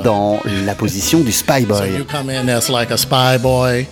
Dans 0.02 0.40
la 0.64 0.74
position 0.74 1.20
du 1.20 1.32
Spy 1.32 1.62
So 1.62 1.68
Boy. 1.68 1.90
you 1.98 2.04
come 2.04 2.30
in 2.30 2.48
as 2.48 2.68
like 2.68 2.90
a 2.90 2.96
spy 2.98 3.38
boy. 3.38 3.86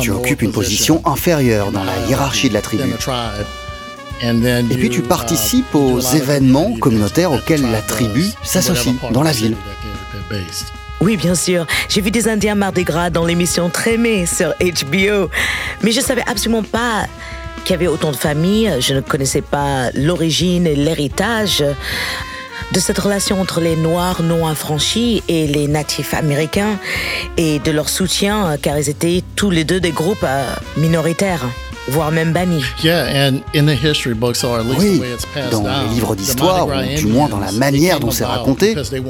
Tu 0.00 0.10
occupes 0.10 0.42
une 0.42 0.52
position 0.52 1.02
inférieure 1.04 1.72
dans 1.72 1.84
la 1.84 1.96
hiérarchie 2.08 2.48
de 2.48 2.54
la 2.54 2.62
tribu. 2.62 2.84
Et 4.22 4.76
puis 4.76 4.90
tu 4.90 5.02
participes 5.02 5.74
aux 5.74 6.00
événements 6.00 6.74
communautaires 6.78 7.32
auxquels 7.32 7.70
la 7.70 7.82
tribu 7.82 8.24
s'associe 8.42 8.94
dans 9.12 9.22
la 9.22 9.32
ville. 9.32 9.56
Oui, 11.00 11.16
bien 11.16 11.36
sûr. 11.36 11.64
J'ai 11.88 12.00
vu 12.00 12.10
des 12.10 12.28
Indiens 12.28 12.56
Mardi 12.56 12.82
Gras 12.82 13.10
dans 13.10 13.24
l'émission 13.24 13.70
Trémé 13.70 14.26
sur 14.26 14.52
HBO. 14.58 15.30
Mais 15.82 15.92
je 15.92 16.00
savais 16.00 16.24
absolument 16.26 16.64
pas 16.64 17.06
qu'il 17.64 17.70
y 17.70 17.74
avait 17.74 17.86
autant 17.86 18.10
de 18.10 18.16
familles. 18.16 18.72
Je 18.80 18.94
ne 18.94 19.00
connaissais 19.00 19.40
pas 19.40 19.90
l'origine 19.94 20.66
et 20.66 20.74
l'héritage 20.74 21.62
de 22.72 22.80
cette 22.80 22.98
relation 22.98 23.40
entre 23.40 23.60
les 23.60 23.76
Noirs 23.76 24.22
non 24.22 24.46
affranchis 24.46 25.22
et 25.28 25.46
les 25.46 25.68
natifs 25.68 26.14
américains 26.14 26.78
et 27.36 27.58
de 27.58 27.70
leur 27.70 27.88
soutien 27.88 28.56
car 28.60 28.78
ils 28.78 28.88
étaient 28.88 29.22
tous 29.36 29.50
les 29.50 29.64
deux 29.64 29.80
des 29.80 29.92
groupes 29.92 30.24
euh, 30.24 30.44
minoritaires 30.76 31.46
voire 31.90 32.10
même 32.10 32.32
bannis. 32.32 32.64
Oui, 34.78 35.00
dans 35.50 35.62
les 35.62 35.94
livres 35.94 36.14
d'histoire, 36.14 36.68
ou 36.68 36.96
du 36.98 37.06
moins 37.06 37.28
dans 37.28 37.40
la 37.40 37.52
manière 37.52 38.00
dont 38.00 38.10
c'est 38.10 38.24
raconté, 38.24 38.74
les 38.92 39.00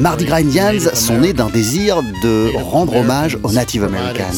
Mardi 0.00 0.24
Gras 0.24 0.38
Indians 0.38 0.94
sont 0.94 1.18
nés 1.18 1.32
d'un 1.32 1.48
désir 1.48 2.02
de 2.22 2.52
rendre 2.56 2.96
hommage 2.96 3.38
aux 3.42 3.52
Native 3.52 3.84
Americans. 3.84 4.32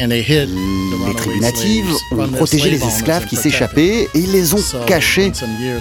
Les 0.00 1.14
tribus 1.16 1.40
natives 1.40 1.94
ont 2.12 2.28
protégé 2.28 2.70
les 2.70 2.84
esclaves 2.84 3.26
qui 3.26 3.36
s'échappaient 3.36 4.08
et 4.14 4.18
ils 4.18 4.30
les 4.30 4.54
ont 4.54 4.62
cachés 4.86 5.32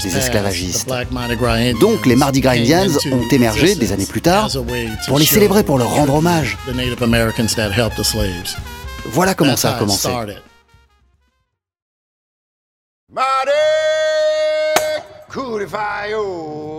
des 0.03 0.17
esclavagistes. 0.17 0.89
Donc 1.79 2.05
les 2.05 2.15
Mardi 2.15 2.41
Gras 2.41 2.53
Indians 2.53 2.87
ont 3.11 3.27
émergé 3.29 3.75
des 3.75 3.91
années 3.91 4.05
plus 4.05 4.21
tard 4.21 4.49
pour 5.07 5.19
les 5.19 5.25
célébrer, 5.25 5.63
pour 5.63 5.77
leur 5.77 5.93
rendre 5.93 6.15
hommage. 6.15 6.57
Voilà 9.05 9.35
comment 9.35 9.55
ça 9.55 9.75
a 9.75 9.79
commencé. 9.79 10.09
Oh, 16.15 16.76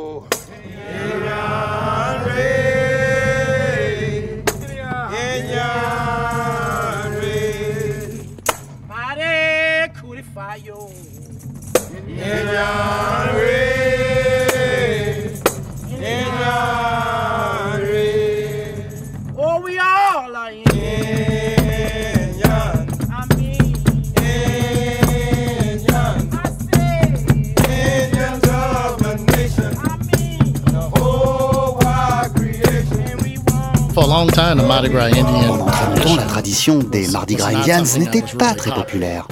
très 34.89 35.57
longtemps, 35.57 36.17
la 36.17 36.23
tradition 36.25 36.79
des 36.79 37.09
Mardi 37.09 37.37
Gras 37.37 37.49
Indians 37.49 37.85
n'était 37.99 38.23
pas 38.37 38.55
très 38.55 38.71
populaire. 38.73 39.27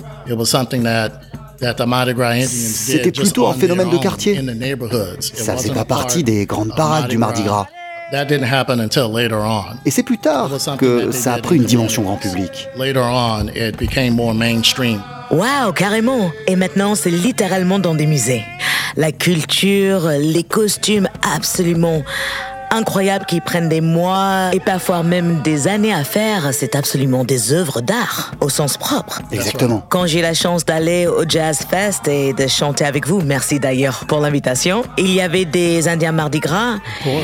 C'était 2.47 3.12
plutôt 3.12 3.47
un 3.47 3.55
phénomène 3.55 3.90
de 3.90 3.99
quartier. 3.99 4.40
Ça 5.21 5.57
faisait 5.57 5.73
pas 5.73 5.85
partie 5.85 6.23
des 6.23 6.47
grandes 6.47 6.75
parades 6.75 7.09
du 7.09 7.19
Mardi 7.19 7.42
Gras. 7.42 7.66
Et 9.85 9.90
c'est 9.90 10.05
plus 10.05 10.19
tard 10.19 10.51
que 10.79 11.11
ça 11.11 11.35
a 11.35 11.38
pris 11.38 11.57
une 11.57 11.64
dimension 11.64 12.03
grand 12.03 12.16
public. 12.16 12.69
Waouh, 15.31 15.73
carrément 15.73 16.31
Et 16.47 16.55
maintenant, 16.55 16.95
c'est 16.95 17.11
littéralement 17.11 17.81
dans 17.81 17.95
des 17.97 18.07
musées. 18.07 18.45
La 18.97 19.11
culture, 19.11 20.09
les 20.21 20.45
costumes, 20.45 21.09
absolument 21.35 22.03
incroyables 22.70 23.24
qui 23.26 23.40
prennent 23.40 23.68
des 23.68 23.81
mois 23.81 24.50
et 24.52 24.61
parfois 24.61 25.02
même 25.02 25.42
des 25.42 25.68
années 25.68 25.92
à 25.92 26.05
faire, 26.05 26.52
c'est 26.52 26.74
absolument 26.74 27.24
des 27.24 27.52
œuvres 27.52 27.81
d'art 27.81 28.33
au 28.40 28.48
sens 28.48 28.76
propre. 28.76 29.20
Exactement. 29.33 29.85
Quand 29.88 30.07
j'ai 30.07 30.22
la 30.22 30.35
chance 30.35 30.64
d'aller 30.64 31.07
au 31.07 31.24
Jazz 31.29 31.61
Fest 31.68 32.09
et 32.09 32.33
de 32.33 32.46
chanter 32.46 32.85
avec 32.85 33.07
vous, 33.07 33.20
merci 33.20 33.61
d'ailleurs 33.61 34.05
pour 34.07 34.20
l'invitation, 34.20 34.83
il 34.98 35.12
y 35.12 35.20
avait 35.20 35.44
des 35.44 35.88
Indiens 35.88 36.12
Mardi 36.12 36.40
Gras 36.40 36.76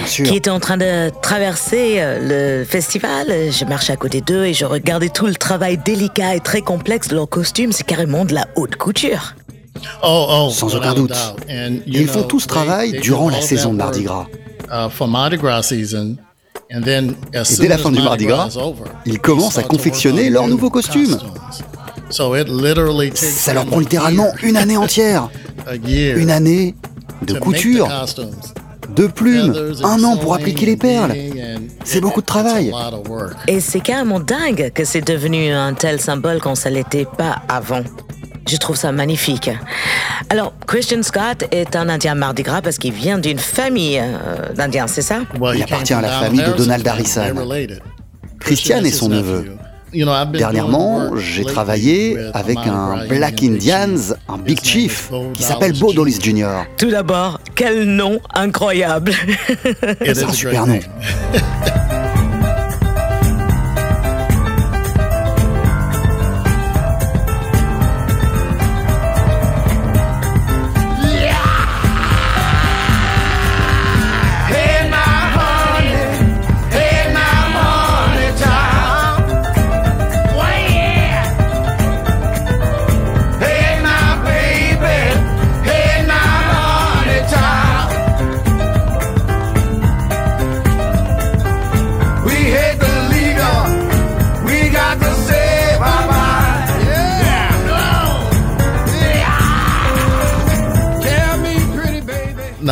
qui 0.06 0.34
étaient 0.34 0.50
en 0.50 0.60
train 0.60 0.76
de 0.76 1.10
traverser 1.20 1.96
euh, 1.98 2.60
le 2.60 2.64
festival. 2.64 3.26
Je 3.28 3.64
marchais 3.64 3.92
à 3.92 3.96
côté 3.96 4.20
d'eux 4.20 4.44
et 4.44 4.54
je 4.54 4.64
regardais 4.64 5.08
tout 5.08 5.26
le 5.26 5.34
travail 5.34 5.78
délicat 5.78 6.34
et 6.34 6.40
très 6.40 6.62
complexe 6.62 7.08
de 7.08 7.14
leurs 7.14 7.28
costumes. 7.28 7.72
C'est 7.72 7.86
carrément 7.86 8.24
de 8.24 8.34
la 8.34 8.46
haute 8.56 8.76
couture. 8.76 9.34
Sans 10.02 10.74
aucun 10.74 10.94
doute. 10.94 11.16
Et 11.48 11.82
ils 11.86 12.08
font 12.08 12.22
tout 12.22 12.40
ce 12.40 12.46
travail 12.46 13.00
durant 13.00 13.30
la 13.30 13.40
saison 13.40 13.72
de 13.72 13.78
Mardi 13.78 14.02
Gras. 14.02 14.26
Et 16.70 16.80
dès 16.80 17.68
la 17.68 17.78
fin 17.78 17.90
du 17.90 18.00
Mardi 18.00 18.26
Gras, 18.26 18.48
ils 19.04 19.18
commencent 19.18 19.58
à 19.58 19.62
confectionner 19.62 20.30
leurs 20.30 20.48
nouveaux 20.48 20.70
costumes. 20.70 21.18
Ça 22.10 23.54
leur 23.54 23.66
prend 23.66 23.78
littéralement 23.78 24.28
une 24.42 24.56
année 24.56 24.76
entière. 24.76 25.28
Une 26.16 26.30
année 26.30 26.74
de 27.26 27.34
couture, 27.34 27.88
de 28.96 29.06
plumes, 29.06 29.74
un 29.84 30.02
an 30.02 30.16
pour 30.16 30.34
appliquer 30.34 30.66
les 30.66 30.76
perles. 30.76 31.14
C'est 31.84 32.00
beaucoup 32.00 32.20
de 32.20 32.26
travail. 32.26 32.72
Et 33.46 33.60
c'est 33.60 33.80
carrément 33.80 34.18
dingue 34.18 34.72
que 34.74 34.84
c'est 34.84 35.00
devenu 35.02 35.52
un 35.52 35.74
tel 35.74 36.00
symbole 36.00 36.40
quand 36.40 36.54
ça 36.54 36.70
l'était 36.70 37.06
pas 37.06 37.42
avant. 37.48 37.82
Je 38.48 38.56
trouve 38.56 38.76
ça 38.76 38.92
magnifique. 38.92 39.50
Alors, 40.30 40.52
Christian 40.66 41.02
Scott 41.02 41.44
est 41.50 41.76
un 41.76 41.88
Indien 41.88 42.14
Mardi 42.14 42.42
Gras 42.42 42.62
parce 42.62 42.78
qu'il 42.78 42.92
vient 42.92 43.18
d'une 43.18 43.38
famille 43.38 43.98
euh, 44.00 44.52
d'Indiens, 44.54 44.86
c'est 44.86 45.02
ça? 45.02 45.20
Il 45.54 45.62
appartient 45.62 45.94
à 45.94 46.00
la 46.00 46.08
famille 46.08 46.42
de 46.42 46.52
Donald 46.52 46.86
Harrison. 46.86 47.34
Christian 48.40 48.82
est 48.84 48.90
son 48.90 49.08
neveu. 49.08 49.56
Dernièrement, 50.32 51.16
j'ai 51.16 51.44
travaillé 51.44 52.16
avec 52.32 52.56
un 52.58 53.06
Black 53.06 53.42
Indians, 53.42 54.14
un 54.28 54.38
Big 54.38 54.62
Chief, 54.62 55.10
qui 55.34 55.42
s'appelle 55.42 55.78
Bo 55.78 55.92
Dollis 55.92 56.18
Jr. 56.20 56.64
Tout 56.78 56.90
d'abord, 56.90 57.40
quel 57.54 57.84
nom 57.84 58.18
incroyable 58.34 59.12
C'est 60.02 60.24
un 60.24 60.32
super 60.32 60.66
nom. 60.66 60.80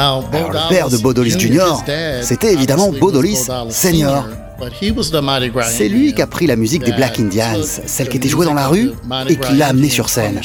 Alors, 0.00 0.24
le 0.32 0.68
père 0.70 0.88
de 0.88 0.96
Bodolis 0.96 1.38
Jr., 1.38 1.74
c'était 2.22 2.54
évidemment 2.54 2.90
Bodolis 2.90 3.50
Senior. 3.68 4.24
C'est 5.68 5.88
lui 5.88 6.14
qui 6.14 6.22
a 6.22 6.26
pris 6.26 6.46
la 6.46 6.56
musique 6.56 6.84
des 6.84 6.92
Black 6.92 7.20
Indians, 7.20 7.62
celle 7.62 8.08
qui 8.08 8.16
était 8.16 8.28
jouée 8.28 8.46
dans 8.46 8.54
la 8.54 8.66
rue, 8.66 8.92
et 9.28 9.36
qui 9.36 9.56
l'a 9.56 9.68
amenée 9.68 9.90
sur 9.90 10.08
scène. 10.08 10.40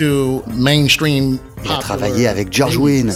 Il 0.00 1.70
a 1.70 1.76
travaillé 1.78 2.26
avec 2.26 2.50
George 2.50 2.78
Wynne 2.78 3.14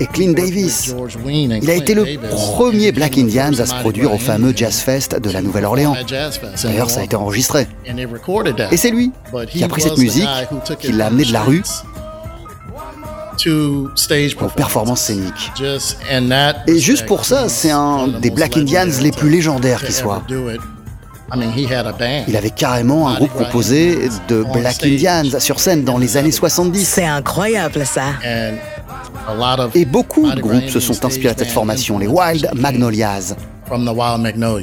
et 0.00 0.06
Clint 0.06 0.34
Davis. 0.34 0.94
Il 1.26 1.70
a 1.70 1.74
été 1.74 1.94
le 1.94 2.04
premier 2.28 2.92
Black 2.92 3.16
Indians 3.16 3.58
à 3.58 3.64
se 3.64 3.74
produire 3.76 4.12
au 4.12 4.18
fameux 4.18 4.52
Jazz 4.54 4.80
Fest 4.80 5.18
de 5.18 5.30
la 5.30 5.40
Nouvelle-Orléans. 5.40 5.96
D'ailleurs, 6.62 6.90
ça 6.90 7.00
a 7.00 7.04
été 7.04 7.16
enregistré. 7.16 7.66
Et 8.70 8.76
c'est 8.76 8.90
lui 8.90 9.12
qui 9.50 9.64
a 9.64 9.68
pris 9.68 9.80
cette 9.80 9.96
musique, 9.96 10.28
qui 10.78 10.92
l'a 10.92 11.06
amenée 11.06 11.24
de 11.24 11.32
la 11.32 11.42
rue 11.42 11.62
aux 13.46 14.48
performances 14.48 15.02
scéniques. 15.02 15.52
Et 16.66 16.78
juste 16.78 17.06
pour 17.06 17.24
ça, 17.24 17.48
c'est 17.48 17.70
un 17.70 18.08
des 18.08 18.30
Black 18.30 18.56
Indians 18.56 18.86
les 19.00 19.12
plus 19.12 19.30
légendaires 19.30 19.82
qui 19.84 19.92
soit. 19.92 20.22
Il 22.26 22.36
avait 22.36 22.50
carrément 22.50 23.08
un 23.08 23.14
groupe 23.14 23.34
composé 23.34 24.08
de 24.28 24.44
Black 24.54 24.82
Indians 24.84 25.38
sur 25.38 25.60
scène 25.60 25.84
dans 25.84 25.98
les 25.98 26.16
années 26.16 26.32
70. 26.32 26.84
C'est 26.84 27.04
incroyable 27.04 27.84
ça. 27.84 28.14
Et 29.74 29.84
beaucoup 29.84 30.30
de 30.30 30.40
groupes 30.40 30.68
se 30.68 30.80
sont 30.80 31.04
inspirés 31.04 31.34
de 31.34 31.40
cette 31.40 31.50
formation, 31.50 31.98
les 31.98 32.06
Wild 32.06 32.50
Magnolias. 32.54 33.34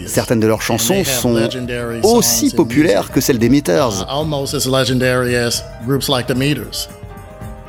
Certaines 0.07 0.39
de 0.39 0.47
leurs 0.47 0.63
chansons 0.63 1.03
sont 1.03 1.37
aussi 2.03 2.49
populaires 2.49 3.11
que 3.11 3.21
celles 3.21 3.37
des 3.37 3.49
Meters. 3.49 4.07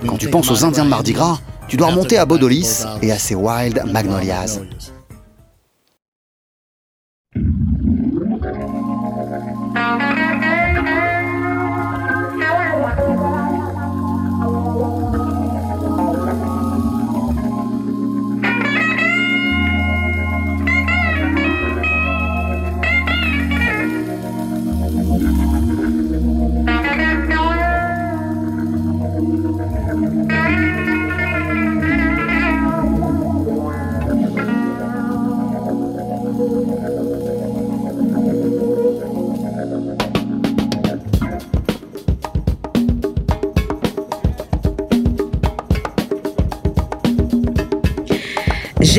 Quand 0.05 0.17
tu 0.19 0.29
penses 0.29 0.51
aux 0.51 0.65
Indiens 0.65 0.85
de 0.85 0.91
Mardi 0.91 1.13
Gras, 1.13 1.39
tu 1.69 1.77
dois 1.77 1.89
remonter 1.89 2.19
à 2.19 2.27
Bodolis 2.27 2.85
et 3.03 3.13
à 3.13 3.19
ses 3.19 3.35
Wild 3.35 3.83
Magnolias. 3.87 4.61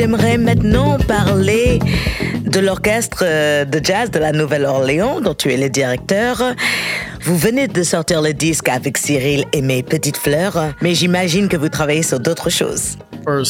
J'aimerais 0.08 0.38
maintenant 0.38 0.96
parler 0.96 1.80
de 2.42 2.60
l'orchestre 2.60 3.24
euh, 3.24 3.66
de 3.66 3.78
jazz 3.84 4.10
de 4.10 4.18
la 4.18 4.32
Nouvelle-Orléans, 4.32 5.20
dont 5.20 5.34
tu 5.34 5.52
es 5.52 5.58
le 5.58 5.68
directeur. 5.68 6.54
Vous 7.24 7.36
venez 7.36 7.68
de 7.68 7.82
sortir 7.82 8.22
le 8.22 8.32
disque 8.32 8.70
avec 8.70 8.96
Cyril 8.96 9.44
et 9.52 9.60
mes 9.60 9.82
petites 9.82 10.16
fleurs, 10.16 10.72
mais 10.80 10.94
j'imagine 10.94 11.48
que 11.48 11.58
vous 11.58 11.68
travaillez 11.68 12.02
sur 12.02 12.20
d'autres 12.20 12.48
choses. 12.48 12.96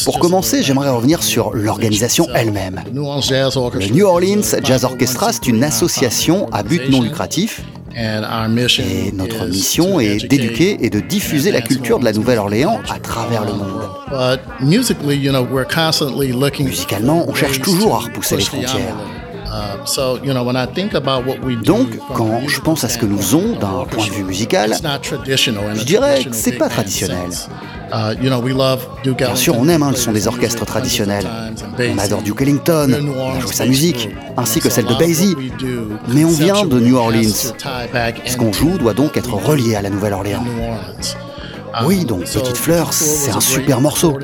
Pour 0.05 0.19
commencer, 0.19 0.65
j'aimerais 0.65 0.91
revenir 0.91 1.23
sur 1.23 1.55
l'organisation 1.55 2.27
elle-même. 2.35 2.83
Le 2.93 3.93
New 3.93 4.05
Orleans 4.05 4.43
Jazz 4.65 4.85
Orchestra, 4.85 5.33
c'est 5.33 5.47
une 5.47 5.63
association 5.63 6.49
à 6.51 6.65
but 6.65 6.91
non 6.91 7.03
lucratif 7.03 7.63
et 7.99 9.13
notre 9.13 9.47
mission 9.47 9.99
est 9.99 10.27
d'éduquer 10.29 10.79
et 10.81 10.91
de 10.91 11.01
diffuser 11.01 11.51
la 11.51 11.61
culture 11.61 11.99
de 11.99 12.05
la 12.05 12.13
Nouvelle-Orléans 12.13 12.81
à 12.89 12.99
travers 13.01 13.45
le 13.45 13.55
monde. 13.55 13.89
Musicalement, 16.65 17.25
on 17.29 17.35
cherche 17.35 17.61
toujours 17.61 17.97
à 17.97 17.99
repousser 17.99 18.37
les 18.37 18.45
frontières. 18.45 18.97
Donc, 21.65 21.89
quand 22.15 22.41
je 22.47 22.61
pense 22.61 22.85
à 22.85 22.89
ce 22.89 22.99
que 22.99 23.07
nous 23.07 23.19
faisons 23.19 23.57
d'un 23.59 23.85
point 23.91 24.07
de 24.07 24.13
vue 24.13 24.25
musical, 24.25 24.75
je 24.75 25.85
dirais 25.85 26.25
que 26.25 26.35
c'est 26.35 26.53
pas 26.53 26.69
traditionnel. 26.69 27.31
Bien 27.91 29.35
sûr, 29.35 29.57
on 29.59 29.69
aime 29.69 29.83
hein, 29.83 29.91
le 29.91 29.97
son 29.97 30.13
des 30.13 30.27
orchestres 30.27 30.65
traditionnels. 30.65 31.27
On 31.79 31.99
adore 31.99 32.23
Duke 32.23 32.43
Ellington, 32.43 32.91
on 33.17 33.41
joue 33.41 33.53
sa 33.53 33.67
musique, 33.67 34.11
ainsi 34.37 34.61
que 34.61 34.71
celle 34.71 34.87
de 34.87 34.95
Basie. 34.95 35.37
Mais 36.09 36.25
on 36.25 36.31
vient 36.31 36.65
de 36.65 36.81
New 36.81 36.97
Orleans. 36.97 37.53
Ce 38.25 38.37
qu'on 38.37 38.53
joue 38.53 38.79
doit 38.79 38.95
donc 38.95 39.17
être 39.17 39.35
relié 39.35 39.77
à 39.77 39.83
la 39.83 39.91
Nouvelle-Orléans. 39.91 40.45
Oui, 41.85 42.05
donc 42.05 42.25
Petite 42.25 42.57
Fleur, 42.57 42.93
c'est 42.93 43.31
un 43.31 43.41
super 43.41 43.81
morceau. 43.81 44.19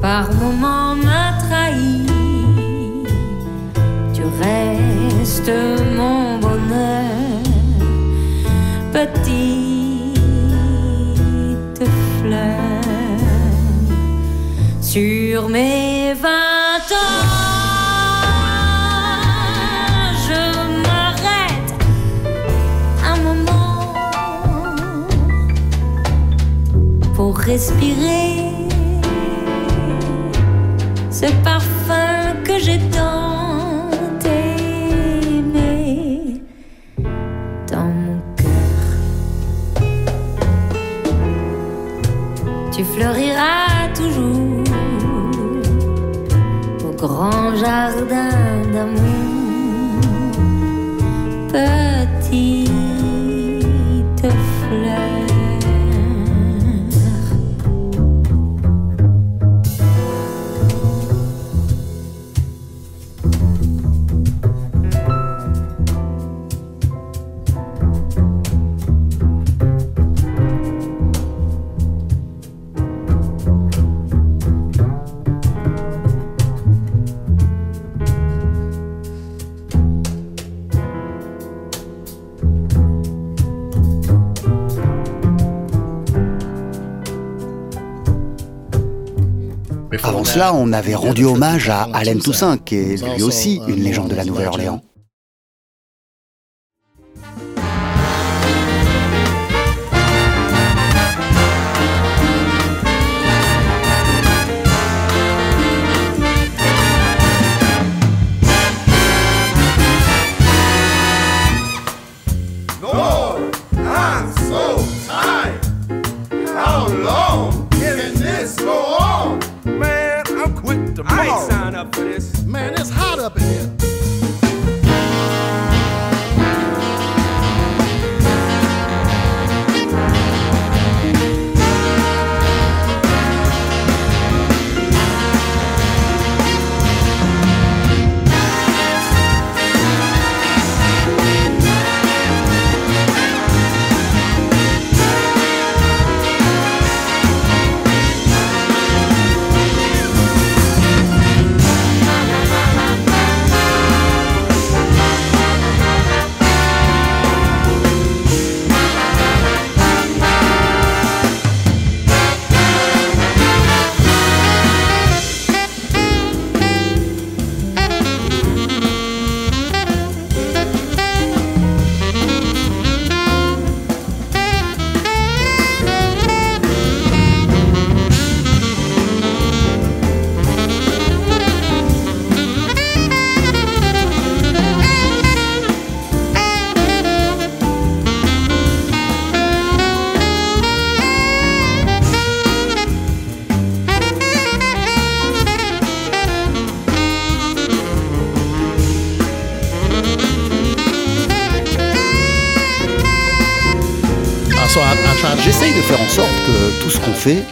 par 0.00 0.32
moments 0.34 0.96
m'a 0.96 1.38
trahi. 1.38 2.06
Tu 4.14 4.22
restes 4.42 5.52
mon 5.96 6.38
bonheur, 6.38 7.29
petite 8.92 10.20
fleur. 12.20 12.56
Sur 14.80 15.48
mes 15.48 16.14
vingt 16.14 16.90
ans, 16.92 17.26
je 20.26 20.42
m'arrête 20.84 21.72
un 23.04 23.16
moment 23.28 23.94
pour 27.14 27.38
respirer 27.38 28.50
ce 31.10 31.26
parfum 31.44 32.34
que 32.44 32.58
j'ai 32.58 32.78
jardin 47.56 48.62
d'amour, 48.72 50.00
cela, 90.40 90.54
on 90.54 90.72
avait 90.72 90.94
rendu 90.94 91.26
hommage 91.26 91.68
à 91.68 91.82
Allen 91.92 92.18
Toussaint, 92.18 92.56
qui 92.56 92.76
est 92.76 93.14
lui 93.14 93.22
aussi 93.22 93.60
une 93.68 93.84
légende 93.84 94.08
de 94.08 94.14
la 94.14 94.24
Nouvelle-Orléans. 94.24 94.80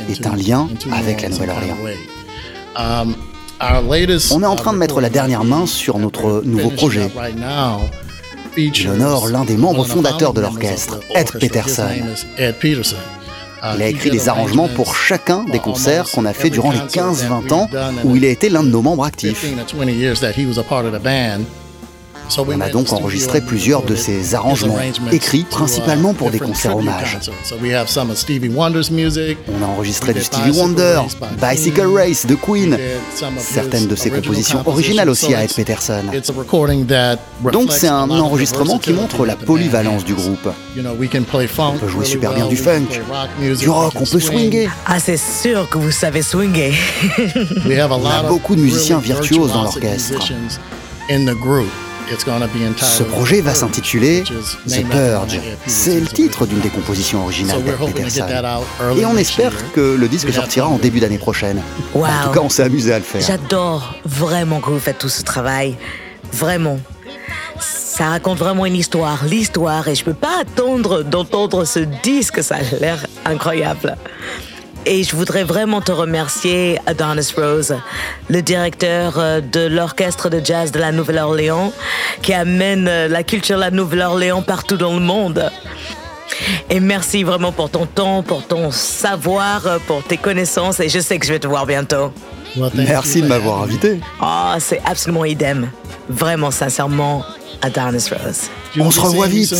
Ait 0.08 0.26
un 0.26 0.36
lien 0.36 0.68
avec 0.92 1.22
la 1.22 1.28
Nouvelle-Orléans. 1.28 1.76
On 4.32 4.42
est 4.42 4.46
en 4.46 4.56
train 4.56 4.72
de 4.72 4.78
mettre 4.78 5.00
la 5.00 5.10
dernière 5.10 5.44
main 5.44 5.66
sur 5.66 5.98
notre 5.98 6.42
nouveau 6.44 6.70
projet. 6.70 7.10
J'honore 8.72 9.28
l'un 9.28 9.44
des 9.44 9.56
membres 9.56 9.84
fondateurs 9.84 10.32
de 10.32 10.40
l'orchestre, 10.40 11.00
Ed 11.14 11.30
Peterson. 11.38 11.88
Il 13.74 13.82
a 13.82 13.88
écrit 13.88 14.10
des 14.10 14.28
arrangements 14.28 14.68
pour 14.68 14.94
chacun 14.94 15.44
des 15.44 15.58
concerts 15.58 16.08
qu'on 16.12 16.24
a 16.24 16.32
fait 16.32 16.50
durant 16.50 16.70
les 16.70 16.78
15-20 16.78 17.52
ans 17.52 17.68
où 18.04 18.14
il 18.16 18.24
a 18.24 18.28
été 18.28 18.48
l'un 18.48 18.62
de 18.62 18.68
nos 18.68 18.82
membres 18.82 19.04
actifs. 19.04 19.44
On 22.36 22.60
a 22.60 22.68
donc 22.68 22.92
enregistré 22.92 23.40
plusieurs 23.40 23.82
de 23.82 23.94
ces 23.94 24.34
arrangements, 24.34 24.78
écrits 25.12 25.44
principalement 25.44 26.14
pour 26.14 26.30
des 26.30 26.38
concerts 26.38 26.76
hommages. 26.76 27.18
On 29.48 29.62
a 29.62 29.66
enregistré 29.66 30.14
du 30.14 30.22
Stevie 30.22 30.50
Wonder, 30.50 31.02
Bicycle 31.40 31.86
Race 31.86 32.26
de 32.26 32.34
Queen, 32.34 32.78
certaines 33.38 33.86
de 33.86 33.94
ses 33.96 34.10
compositions 34.10 34.62
originales 34.66 35.08
aussi 35.08 35.34
à 35.34 35.44
Ed 35.44 35.54
Peterson. 35.54 36.04
Donc 37.52 37.72
c'est 37.72 37.88
un 37.88 38.10
enregistrement 38.10 38.78
qui 38.78 38.92
montre 38.92 39.24
la 39.26 39.36
polyvalence 39.36 40.04
du 40.04 40.14
groupe. 40.14 40.48
On 40.76 41.78
peut 41.78 41.88
jouer 41.88 42.04
super 42.04 42.34
bien 42.34 42.46
du 42.46 42.56
funk, 42.56 42.86
du 43.58 43.68
rock, 43.68 43.94
on 43.96 44.04
peut 44.04 44.20
swinger. 44.20 44.68
Ah, 44.86 44.98
c'est 45.00 45.16
sûr 45.16 45.68
que 45.68 45.78
vous 45.78 45.90
savez 45.90 46.22
swinger. 46.22 46.72
On 47.90 48.06
a 48.06 48.22
beaucoup 48.24 48.54
de 48.56 48.60
musiciens 48.60 48.98
virtuoses 48.98 49.52
dans 49.52 49.62
l'orchestre. 49.64 50.32
Ce 52.76 53.02
projet 53.02 53.40
va 53.40 53.54
s'intituler 53.54 54.24
The 54.66 54.88
Purge. 54.88 55.40
C'est 55.66 56.00
le 56.00 56.06
titre 56.06 56.46
d'une 56.46 56.60
des 56.60 56.68
compositions 56.68 57.22
originales 57.22 57.62
d'Ed 57.62 57.76
Peterson. 57.76 58.26
Et 58.96 59.04
on 59.04 59.16
espère 59.16 59.52
que 59.72 59.96
le 59.96 60.08
disque 60.08 60.32
sortira 60.32 60.68
en 60.68 60.78
début 60.78 61.00
d'année 61.00 61.18
prochaine. 61.18 61.62
En 61.94 62.00
tout 62.24 62.30
cas, 62.30 62.40
on 62.40 62.48
s'est 62.48 62.62
amusé 62.64 62.92
à 62.92 62.98
le 62.98 63.04
faire. 63.04 63.20
J'adore 63.20 63.94
vraiment 64.04 64.60
que 64.60 64.70
vous 64.70 64.80
faites 64.80 64.98
tout 64.98 65.08
ce 65.08 65.22
travail. 65.22 65.76
Vraiment. 66.32 66.78
Ça 67.60 68.10
raconte 68.10 68.38
vraiment 68.38 68.64
une 68.64 68.76
histoire, 68.76 69.24
l'histoire, 69.24 69.88
et 69.88 69.96
je 69.96 70.04
peux 70.04 70.14
pas 70.14 70.40
attendre 70.42 71.02
d'entendre 71.02 71.64
ce 71.64 71.80
disque, 71.80 72.44
ça 72.44 72.56
a 72.56 72.76
l'air 72.78 73.04
incroyable. 73.24 73.96
Et 74.90 75.04
je 75.04 75.14
voudrais 75.14 75.44
vraiment 75.44 75.82
te 75.82 75.92
remercier, 75.92 76.78
Adonis 76.86 77.34
Rose, 77.36 77.76
le 78.30 78.40
directeur 78.40 79.18
euh, 79.18 79.42
de 79.42 79.66
l'orchestre 79.66 80.30
de 80.30 80.40
jazz 80.42 80.72
de 80.72 80.78
la 80.78 80.92
Nouvelle-Orléans, 80.92 81.74
qui 82.22 82.32
amène 82.32 82.88
euh, 82.88 83.06
la 83.06 83.22
culture 83.22 83.56
de 83.56 83.60
la 83.60 83.70
Nouvelle-Orléans 83.70 84.40
partout 84.40 84.78
dans 84.78 84.94
le 84.94 85.00
monde. 85.00 85.52
Et 86.70 86.80
merci 86.80 87.22
vraiment 87.22 87.52
pour 87.52 87.68
ton 87.68 87.84
temps, 87.84 88.22
pour 88.22 88.46
ton 88.46 88.70
savoir, 88.70 89.66
euh, 89.66 89.78
pour 89.86 90.02
tes 90.02 90.16
connaissances, 90.16 90.80
et 90.80 90.88
je 90.88 91.00
sais 91.00 91.18
que 91.18 91.26
je 91.26 91.34
vais 91.34 91.38
te 91.38 91.46
voir 91.46 91.66
bientôt. 91.66 92.10
Merci 92.74 93.20
de 93.20 93.26
m'avoir 93.26 93.64
invité. 93.64 94.00
Oh, 94.22 94.54
c'est 94.58 94.80
absolument 94.86 95.26
idem. 95.26 95.70
Vraiment, 96.08 96.50
sincèrement, 96.50 97.26
Adonis 97.60 98.08
Rose. 98.08 98.48
On 98.80 98.90
se 98.90 99.00
revoit 99.00 99.26
vite. 99.26 99.54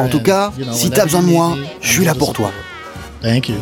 En 0.00 0.08
tout 0.08 0.22
cas, 0.22 0.50
si 0.72 0.90
t'as 0.90 1.04
besoin 1.04 1.22
de 1.22 1.28
moi, 1.28 1.56
je 1.80 1.88
suis 1.88 2.04
là 2.04 2.16
pour 2.16 2.32
toi. 2.32 2.50
Thank 3.22 3.48
you. 3.48 3.56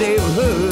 they've 0.00 0.18
heard. 0.34 0.69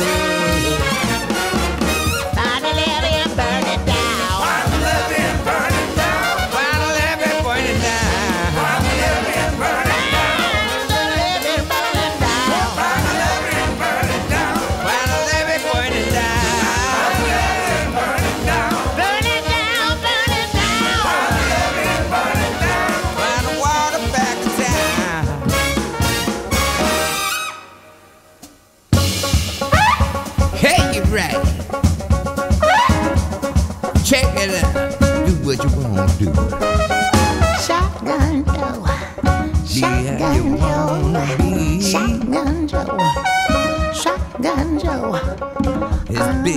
Say 46.49 46.57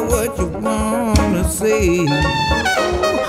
what 0.00 0.36
you 0.36 0.46
wanna 0.58 1.48
say. 1.48 2.04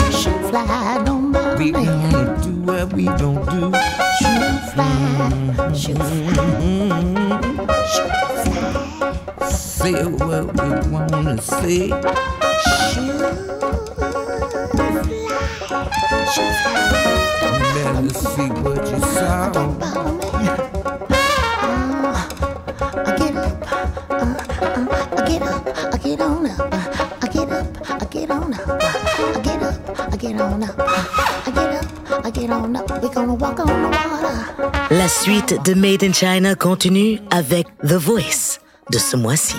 Shoot 0.09 0.49
fly, 0.49 1.03
don't 1.05 1.31
bother 1.31 1.57
We 1.59 1.71
gonna 1.71 2.39
do 2.41 2.51
what 2.63 2.93
we 2.93 3.05
don't 3.05 3.45
do. 3.51 3.71
Shoot 4.17 4.61
fly, 4.73 4.89
shoot 5.75 5.97
fly, 5.97 6.49
shoot 7.93 8.13
fly. 8.43 9.47
Say 9.49 10.03
what 10.03 10.45
we 10.57 10.69
wanna 10.89 11.37
say. 11.39 11.89
Let 17.75 17.95
us 18.09 18.17
see 18.35 18.49
what 18.49 18.81
you 18.89 18.99
saw. 18.99 20.22
I 26.23 27.27
get 27.27 27.51
up, 27.51 27.67
I 27.89 28.05
get 28.07 28.31
on 28.31 28.53
up, 28.53 28.69
I 28.69 29.41
get 29.43 29.61
up, 29.61 29.99
I 29.99 30.15
get 30.15 30.39
on 30.39 30.63
up, 30.63 30.79
I 30.79 31.51
get 31.51 31.73
up, 31.75 31.85
I 34.89 34.95
La 34.95 35.07
suite 35.09 35.61
de 35.65 35.75
Made 35.75 36.03
in 36.03 36.13
China 36.13 36.55
continue 36.55 37.19
avec 37.29 37.67
The 37.81 37.97
Voice 37.97 38.61
de 38.89 38.99
ce 38.99 39.17
mois-ci. 39.17 39.57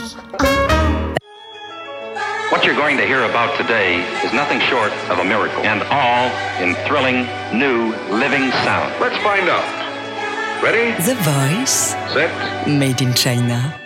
What 2.51 2.65
you're 2.65 2.77
going 2.77 2.97
to 2.97 3.05
hear 3.05 3.25
about 3.25 3.55
today 3.59 4.01
is 4.25 4.33
nothing 4.33 4.61
short 4.61 4.93
of 5.11 5.19
a 5.19 5.25
miracle, 5.25 5.63
and 5.65 5.83
all 5.91 6.31
in 6.63 6.75
thrilling, 6.87 7.27
new, 7.53 7.93
living 8.11 8.51
sound. 8.65 8.91
Let's 9.01 9.19
find 9.19 9.51
out. 9.51 9.65
Ready? 10.63 10.93
The 11.03 11.15
Voice. 11.17 11.95
Set. 12.15 12.31
Made 12.67 13.03
in 13.03 13.13
China. 13.13 13.79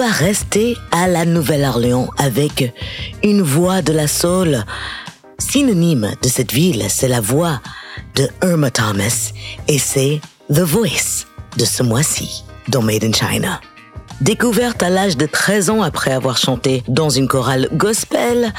Va 0.00 0.10
rester 0.10 0.78
à 0.92 1.06
la 1.08 1.26
Nouvelle-Orléans 1.26 2.08
avec 2.16 2.72
une 3.22 3.42
voix 3.42 3.82
de 3.82 3.92
la 3.92 4.08
soul. 4.08 4.64
Synonyme 5.38 6.12
de 6.22 6.28
cette 6.30 6.52
ville, 6.52 6.86
c'est 6.88 7.06
la 7.06 7.20
voix 7.20 7.60
de 8.14 8.26
Irma 8.42 8.70
Thomas 8.70 9.32
et 9.68 9.78
c'est 9.78 10.22
The 10.48 10.60
Voice 10.60 11.26
de 11.58 11.66
ce 11.66 11.82
mois-ci 11.82 12.44
dans 12.68 12.80
Made 12.80 13.04
in 13.04 13.12
China. 13.12 13.60
Découverte 14.22 14.82
à 14.82 14.88
l'âge 14.88 15.18
de 15.18 15.26
13 15.26 15.68
ans 15.68 15.82
après 15.82 16.12
avoir 16.12 16.38
chanté 16.38 16.82
dans 16.88 17.10
une 17.10 17.28
chorale 17.28 17.68
gospel, 17.74 18.54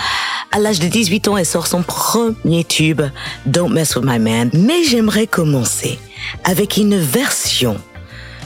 à 0.51 0.59
l'âge 0.59 0.79
de 0.79 0.89
18 0.89 1.27
ans, 1.27 1.37
elle 1.37 1.45
sort 1.47 1.65
son 1.65 1.81
premier 1.81 2.65
tube, 2.65 3.01
Don't 3.47 3.73
Mess 3.73 3.95
With 3.95 4.05
My 4.05 4.19
Man. 4.19 4.51
Mais 4.53 4.83
j'aimerais 4.83 5.25
commencer 5.25 5.97
avec 6.43 6.77
une 6.77 6.99
version 6.99 7.77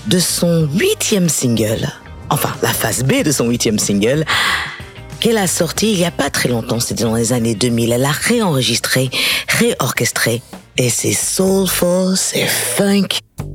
de 0.08 0.18
son 0.18 0.70
huitième 0.74 1.28
single, 1.28 1.90
enfin 2.30 2.54
la 2.62 2.74
phase 2.74 3.04
B 3.04 3.24
de 3.24 3.32
son 3.32 3.48
huitième 3.48 3.80
single, 3.80 4.26
qu'elle 5.20 5.38
a 5.38 5.48
sorti 5.48 5.92
il 5.92 6.00
y 6.00 6.06
a 6.06 6.12
pas 6.12 6.30
très 6.30 6.50
longtemps, 6.50 6.80
c'était 6.80 7.04
dans 7.04 7.16
les 7.16 7.34
années 7.34 7.56
2000. 7.56 7.92
Elle 7.92 8.06
a 8.06 8.12
réenregistré, 8.12 9.10
réorchestré, 9.48 10.42
et 10.78 10.90
c'est 10.90 11.14
soulful, 11.14 12.16
c'est 12.16 12.48
funk, 12.48 13.08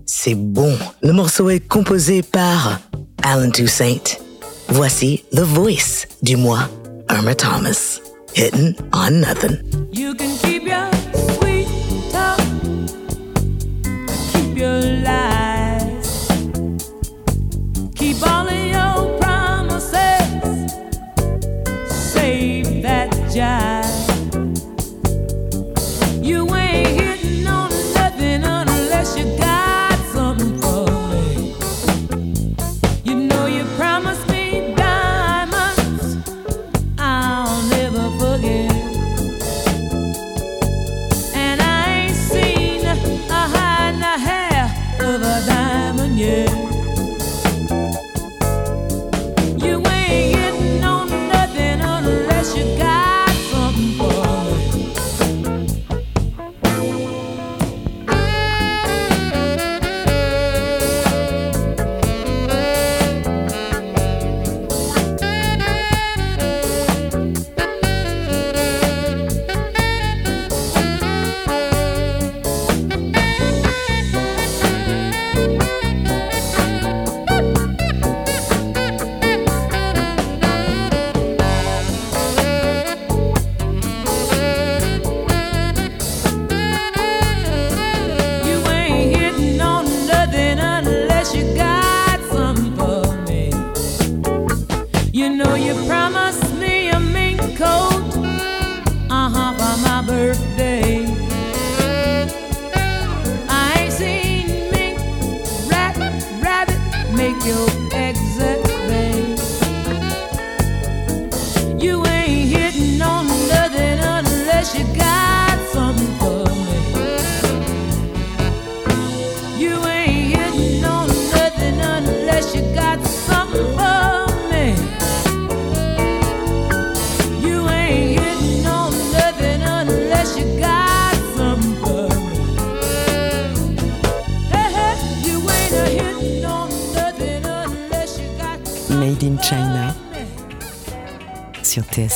c'est 0.06 0.34
bon. 0.34 0.76
Le 1.02 1.12
morceau 1.12 1.50
est 1.50 1.60
composé 1.60 2.22
par 2.22 2.80
Alan 3.22 3.50
Toussaint. 3.50 4.18
Voici 4.68 5.24
The 5.32 5.40
Voice 5.40 6.06
du 6.22 6.36
mois 6.36 6.68
Irma 7.10 7.34
Thomas. 7.34 8.00
Hitting 8.34 8.74
on 8.92 9.20
nothing. 9.20 9.58
You 9.92 10.14
can 10.14 10.36
keep 10.38 10.62
your 10.62 10.88
sweet 11.40 11.66
talk, 12.12 12.38
keep 14.32 14.56
your 14.56 14.80
lies, 15.02 15.29
job. 23.30 23.79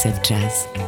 Sur 0.05 0.11
TSF 0.11 0.21
Jazz. 0.23 0.84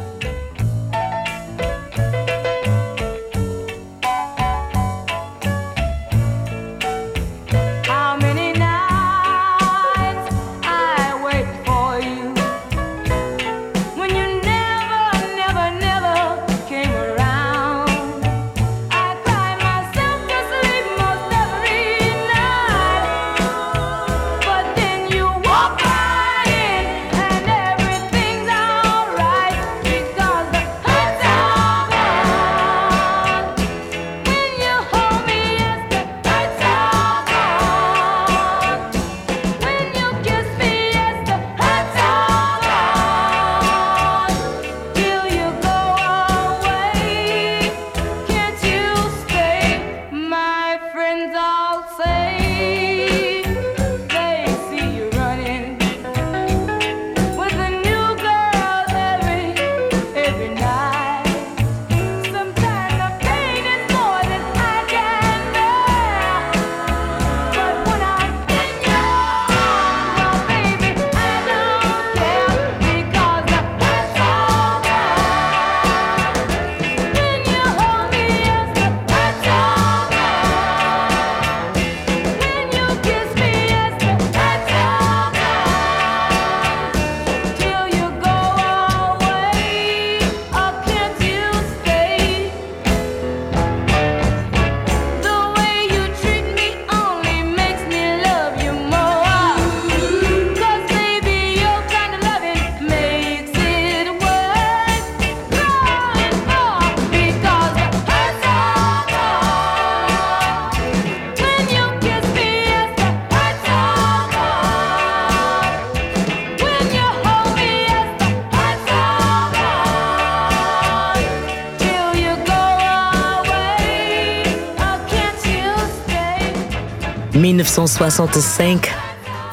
1965, 127.57 128.91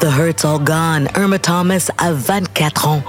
The 0.00 0.04
Hurt's 0.04 0.44
All 0.44 0.58
Gone, 0.58 1.08
Irma 1.16 1.38
Thomas 1.38 1.90
a 1.96 2.12
24 2.12 2.88
ans. 2.88 3.02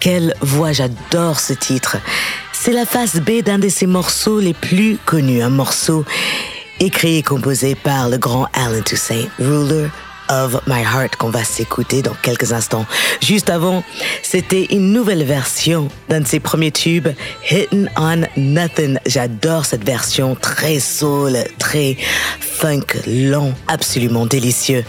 Quelle 0.00 0.34
voix, 0.40 0.72
j'adore 0.72 1.38
ce 1.38 1.52
titre. 1.52 1.98
C'est 2.52 2.72
la 2.72 2.86
face 2.86 3.16
B 3.16 3.42
d'un 3.42 3.58
de 3.58 3.68
ses 3.68 3.86
morceaux 3.86 4.40
les 4.40 4.54
plus 4.54 4.96
connus, 5.04 5.42
un 5.42 5.50
morceau 5.50 6.06
écrit 6.80 7.18
et 7.18 7.22
composé 7.22 7.74
par 7.74 8.08
le 8.08 8.16
grand 8.16 8.46
Alan 8.54 8.80
Toussaint, 8.80 9.26
Ruler 9.38 9.88
of 10.28 10.60
My 10.66 10.82
Heart 10.82 11.16
qu'on 11.16 11.30
va 11.30 11.44
s'écouter 11.44 12.02
dans 12.02 12.14
quelques 12.22 12.52
instants. 12.52 12.86
Juste 13.20 13.50
avant, 13.50 13.82
c'était 14.22 14.66
une 14.70 14.92
nouvelle 14.92 15.24
version 15.24 15.88
d'un 16.08 16.20
de 16.20 16.26
ses 16.26 16.40
premiers 16.40 16.70
tubes, 16.70 17.08
Hittin' 17.50 17.86
on 17.96 18.22
Nothing. 18.36 18.98
J'adore 19.06 19.64
cette 19.64 19.84
version 19.84 20.34
très 20.34 20.78
soul, 20.80 21.36
très 21.58 21.96
funk, 22.40 22.86
long, 23.06 23.54
absolument 23.68 24.26
délicieux. 24.26 24.84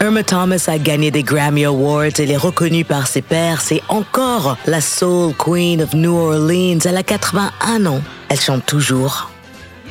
Irma 0.00 0.22
Thomas 0.22 0.64
a 0.68 0.78
gagné 0.78 1.10
des 1.10 1.22
Grammy 1.22 1.64
Awards. 1.64 2.18
Elle 2.18 2.30
est 2.30 2.36
reconnue 2.36 2.84
par 2.84 3.06
ses 3.06 3.22
pairs. 3.22 3.60
C'est 3.60 3.82
encore 3.88 4.56
la 4.66 4.80
soul 4.80 5.34
queen 5.34 5.82
of 5.82 5.94
New 5.94 6.14
Orleans. 6.14 6.80
Elle 6.84 6.96
a 6.96 7.02
81 7.02 7.86
ans. 7.86 8.02
Elle 8.28 8.40
chante 8.40 8.66
toujours 8.66 9.30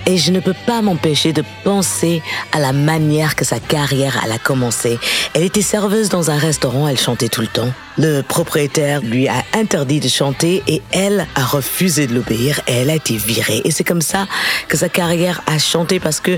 et 0.06 0.18
je 0.18 0.32
ne 0.32 0.40
peux 0.40 0.56
pas 0.66 0.82
m'empêcher 0.82 1.34
de 1.34 1.44
penser 1.64 2.22
à 2.52 2.60
la 2.60 2.74
manière 2.74 3.36
que 3.36 3.46
sa 3.46 3.60
carrière 3.60 4.24
a 4.24 4.38
commencé. 4.38 5.00
Elle 5.34 5.44
était 5.44 5.62
serveuse 5.62 6.10
dans 6.10 6.32
un 6.32 6.38
restaurant, 6.38 6.88
elle 6.88 7.00
chantait 7.00 7.30
tout 7.30 7.42
le 7.42 7.48
temps. 7.48 7.72
Le 7.98 8.22
propriétaire 8.22 9.02
lui 9.02 9.28
a 9.28 9.44
interdit 9.54 10.00
de 10.00 10.10
chanter 10.10 10.64
et 10.68 10.82
elle 10.92 11.28
a 11.36 11.46
refusé 11.46 12.08
de 12.08 12.14
l'obéir 12.14 12.60
et 12.68 12.74
elle 12.74 12.90
a 12.90 12.96
été 12.96 13.16
virée. 13.16 13.62
Et 13.64 13.72
c'est 13.72 13.86
comme 13.86 14.02
ça 14.02 14.28
que 14.68 14.76
sa 14.76 14.90
carrière 14.90 15.42
a 15.48 15.58
chanté 15.58 16.00
parce 16.00 16.20
que 16.20 16.38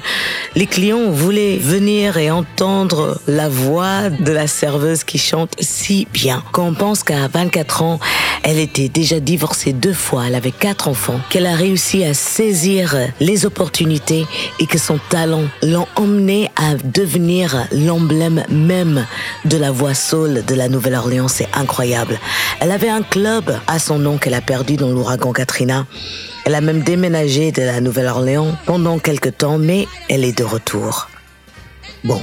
les 0.56 0.68
clients 0.68 1.10
voulaient 1.10 1.58
venir 1.58 2.18
et 2.18 2.30
entendre 2.30 3.20
la 3.28 3.50
voix 3.50 4.10
de 4.10 4.32
la 4.32 4.48
serveuse 4.48 5.04
qui 5.04 5.18
chante 5.18 5.56
si 5.60 6.08
bien. 6.14 6.44
Quand 6.52 6.68
on 6.68 6.74
pense 6.74 7.04
qu'à 7.04 7.28
24 7.28 7.82
ans, 7.82 8.00
elle 8.44 8.60
était 8.60 8.90
déjà 8.90 9.20
divorcée 9.20 9.74
deux 9.74 9.94
fois, 9.94 10.26
elle 10.28 10.36
avait 10.36 10.52
quatre 10.52 10.88
enfants, 10.88 11.20
qu'elle 11.30 11.48
a 11.48 11.56
réussi 11.56 12.04
à 12.04 12.14
saisir 12.14 12.96
les 13.20 13.46
opportunités 13.46 14.26
et 14.60 14.68
que 14.68 14.78
son 14.78 15.00
talent 15.10 15.44
l'ont 15.64 15.88
emmené 15.96 16.50
à 16.56 16.76
devenir 16.76 17.68
l'emblème 17.72 18.44
même 18.50 19.06
de 19.46 19.58
la 19.58 19.72
voix 19.72 19.94
soul 19.94 20.46
de 20.46 20.56
la 20.56 20.70
Nouvelle-Orléans, 20.70 21.28
incroyable. 21.54 22.20
Elle 22.60 22.72
avait 22.72 22.90
un 22.90 23.02
club 23.02 23.60
à 23.68 23.80
son 23.80 24.00
nom 24.00 24.18
qu'elle 24.18 24.34
a 24.34 24.42
perdu 24.42 24.76
dans 24.76 24.90
l'ouragan 24.90 25.34
Katrina. 25.34 25.86
Elle 26.46 26.56
a 26.56 26.62
même 26.62 26.82
déménagé 26.82 27.52
de 27.52 27.62
la 27.62 27.82
Nouvelle-Orléans 27.82 28.56
pendant 28.66 29.00
quelques 29.00 29.38
temps, 29.38 29.58
mais 29.58 29.88
elle 30.10 30.24
est 30.24 30.38
de 30.38 30.44
retour. 30.44 31.10
Bon, 32.04 32.22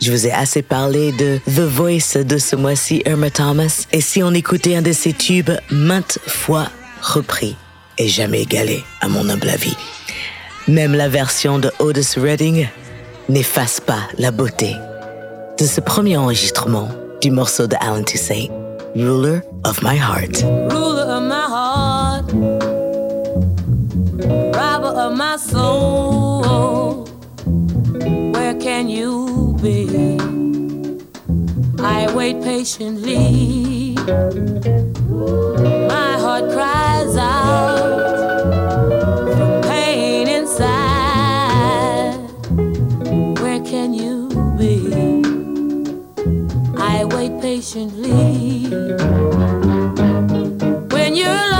je 0.00 0.10
vous 0.10 0.26
ai 0.26 0.32
assez 0.32 0.62
parlé 0.62 1.12
de 1.12 1.38
The 1.46 1.60
Voice 1.60 2.22
de 2.22 2.38
ce 2.38 2.56
mois-ci, 2.56 3.02
Irma 3.06 3.30
Thomas. 3.30 3.86
Et 3.92 4.00
si 4.00 4.22
on 4.22 4.32
écoutait 4.34 4.76
un 4.76 4.82
de 4.82 4.92
ses 4.92 5.12
tubes 5.12 5.52
maintes 5.70 6.18
fois 6.26 6.68
repris 7.00 7.56
et 7.98 8.08
jamais 8.08 8.42
égalé, 8.42 8.82
à 9.00 9.08
mon 9.08 9.28
humble 9.28 9.48
avis, 9.48 9.76
même 10.68 10.94
la 10.94 11.08
version 11.08 11.58
de 11.58 11.70
Otis 11.78 12.18
Redding 12.18 12.68
n'efface 13.28 13.80
pas 13.80 14.08
la 14.18 14.30
beauté 14.30 14.74
de 15.58 15.64
ce 15.64 15.80
premier 15.80 16.16
enregistrement 16.16 16.88
du 17.20 17.30
morceau 17.30 17.66
de 17.66 17.76
Alan 17.80 18.02
Toussaint, 18.02 18.46
Ruler 18.94 19.42
of 19.64 19.82
My 19.82 19.96
Heart. 19.96 20.42
Ruler 20.42 21.06
of 21.16 21.22
my 21.22 21.46
heart, 21.54 22.30
robber 24.54 24.92
of 25.04 25.16
my 25.16 25.36
soul, 25.36 27.06
where 28.34 28.54
can 28.60 28.90
you 28.90 29.56
be? 29.62 30.18
I 31.80 32.12
wait 32.14 32.42
patiently. 32.42 33.94
My 35.88 36.18
heart 36.20 36.52
cries 36.52 37.16
out 37.16 38.02
from 39.34 39.62
pain 39.62 40.28
inside. 40.28 42.18
Where 43.40 43.60
can 43.64 43.94
you 43.94 44.28
be? 44.58 44.92
I 46.76 47.04
wait 47.06 47.40
patiently. 47.40 48.31
When 51.12 51.20
you're 51.20 51.51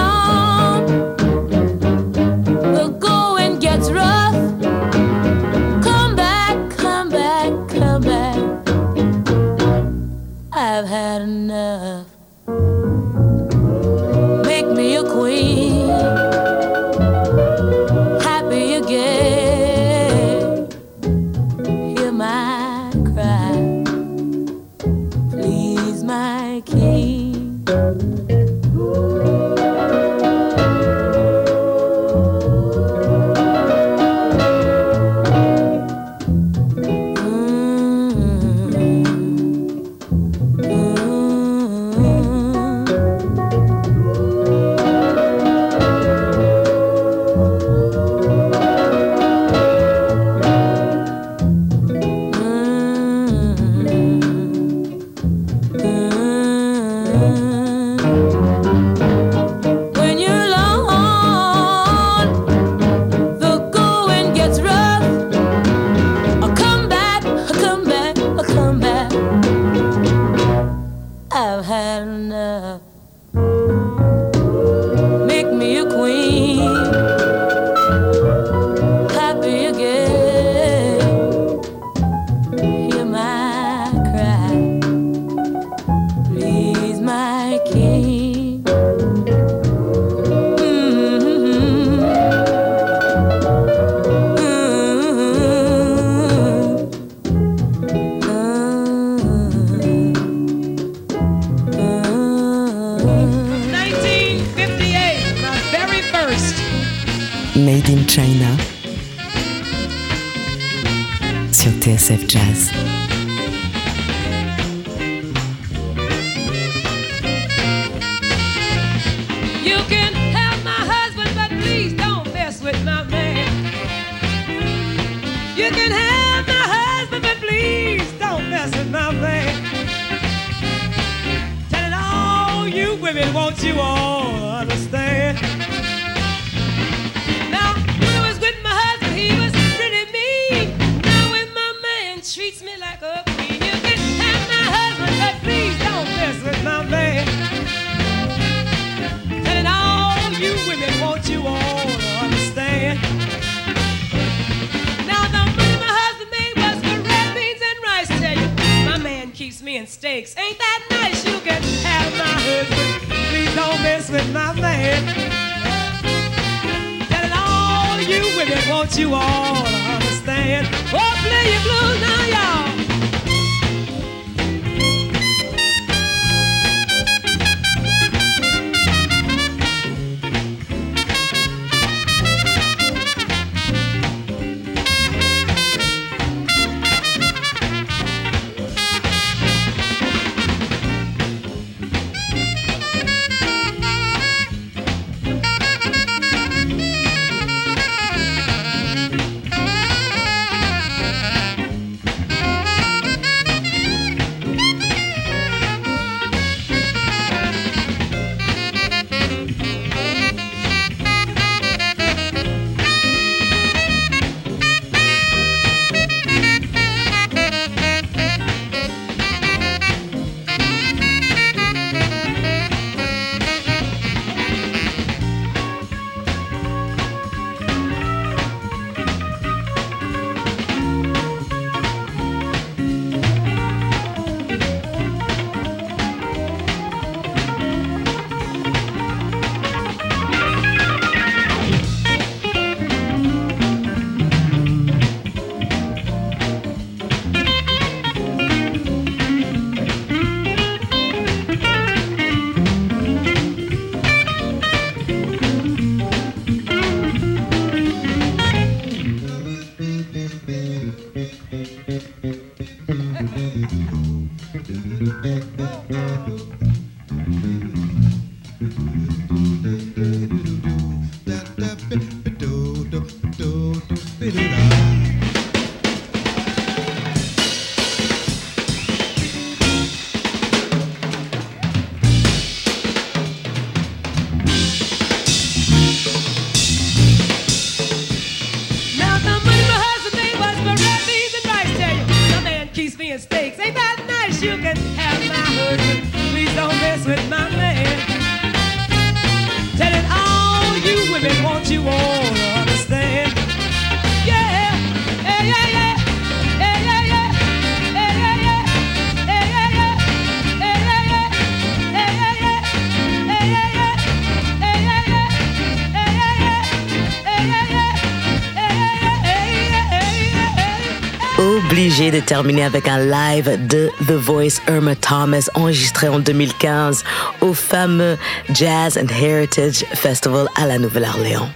Terminer 322.27 322.65
avec 322.65 322.89
un 322.89 322.99
live 322.99 323.67
de 323.67 323.91
The 324.07 324.13
Voice 324.13 324.61
Irma 324.69 324.95
Thomas 324.95 325.49
enregistré 325.55 326.09
en 326.09 326.19
2015 326.19 327.05
au 327.41 327.53
fameux 327.53 328.17
Jazz 328.53 328.99
and 328.99 329.09
Heritage 329.09 329.85
Festival 329.95 330.49
à 330.57 330.67
la 330.67 330.79
Nouvelle-Orléans. 330.79 331.49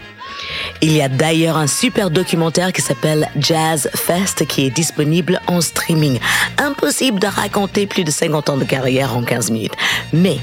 Il 0.83 0.93
y 0.93 1.03
a 1.03 1.09
d'ailleurs 1.09 1.57
un 1.57 1.67
super 1.67 2.11
documentaire 2.11 2.73
qui 2.73 2.83
s'appelle 2.83 3.29
Jazz 3.39 3.89
Fest 3.95 4.47
qui 4.47 4.67
est 4.67 4.71
disponible 4.71 5.41
en 5.47 5.61
streaming. 5.61 6.19
Impossible 6.59 7.19
de 7.19 7.27
raconter 7.27 7.87
plus 7.87 8.05
de 8.05 8.11
50 8.11 8.51
ans 8.51 8.57
de 8.57 8.65
carrière 8.65 9.17
en 9.17 9.23
15 9.23 9.51
minutes. 9.51 9.77
Mais 10.13 10.39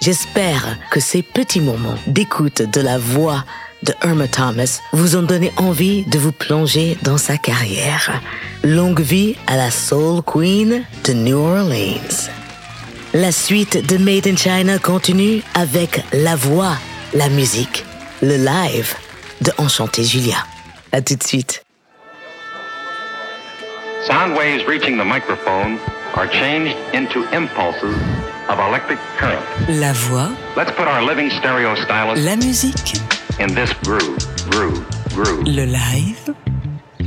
j'espère 0.00 0.78
que 0.90 1.00
ces 1.00 1.22
petits 1.22 1.60
moments 1.60 1.98
d'écoute 2.06 2.62
de 2.62 2.80
la 2.80 2.98
voix 2.98 3.44
de 3.84 3.94
Irma 4.04 4.28
Thomas 4.28 4.80
vous 4.92 5.16
ont 5.16 5.22
donné 5.22 5.52
envie 5.56 6.04
de 6.04 6.18
vous 6.18 6.32
plonger 6.32 6.96
dans 7.02 7.18
sa 7.18 7.36
carrière. 7.36 8.20
Longue 8.62 9.00
vie 9.00 9.36
à 9.46 9.56
la 9.56 9.70
Soul 9.70 10.22
Queen 10.22 10.84
de 11.04 11.12
New 11.12 11.38
Orleans. 11.38 12.30
La 13.12 13.30
suite 13.30 13.86
de 13.86 13.96
Made 13.96 14.26
in 14.26 14.36
China 14.36 14.78
continue 14.78 15.42
avec 15.54 16.02
la 16.12 16.34
voix, 16.34 16.76
la 17.12 17.28
musique, 17.28 17.84
le 18.22 18.36
live 18.36 18.94
de 19.42 19.52
Enchanté 19.58 20.02
Julia. 20.02 20.38
À 20.92 21.00
tout 21.00 21.16
de 21.16 21.22
suite. 21.22 21.64
Sound 24.06 24.36
waves 24.36 24.66
reaching 24.66 24.98
the 24.98 25.04
microphone 25.04 25.78
are 26.16 26.28
changed 26.28 26.76
into 26.92 27.24
impulses 27.32 27.96
of 28.48 28.58
electric 28.58 28.98
current. 29.18 29.42
La 29.68 29.92
voix, 29.92 30.30
Let's 30.56 30.70
put 30.72 30.86
our 30.86 31.02
living 31.02 31.30
stereo 31.30 31.74
stylus 31.74 32.22
la 32.24 32.36
musique, 32.36 32.94
in 33.40 33.48
this 33.54 33.72
groove, 33.82 34.16
groove, 34.50 34.84
groove. 35.14 35.44
le 35.46 35.64
live, 35.64 36.34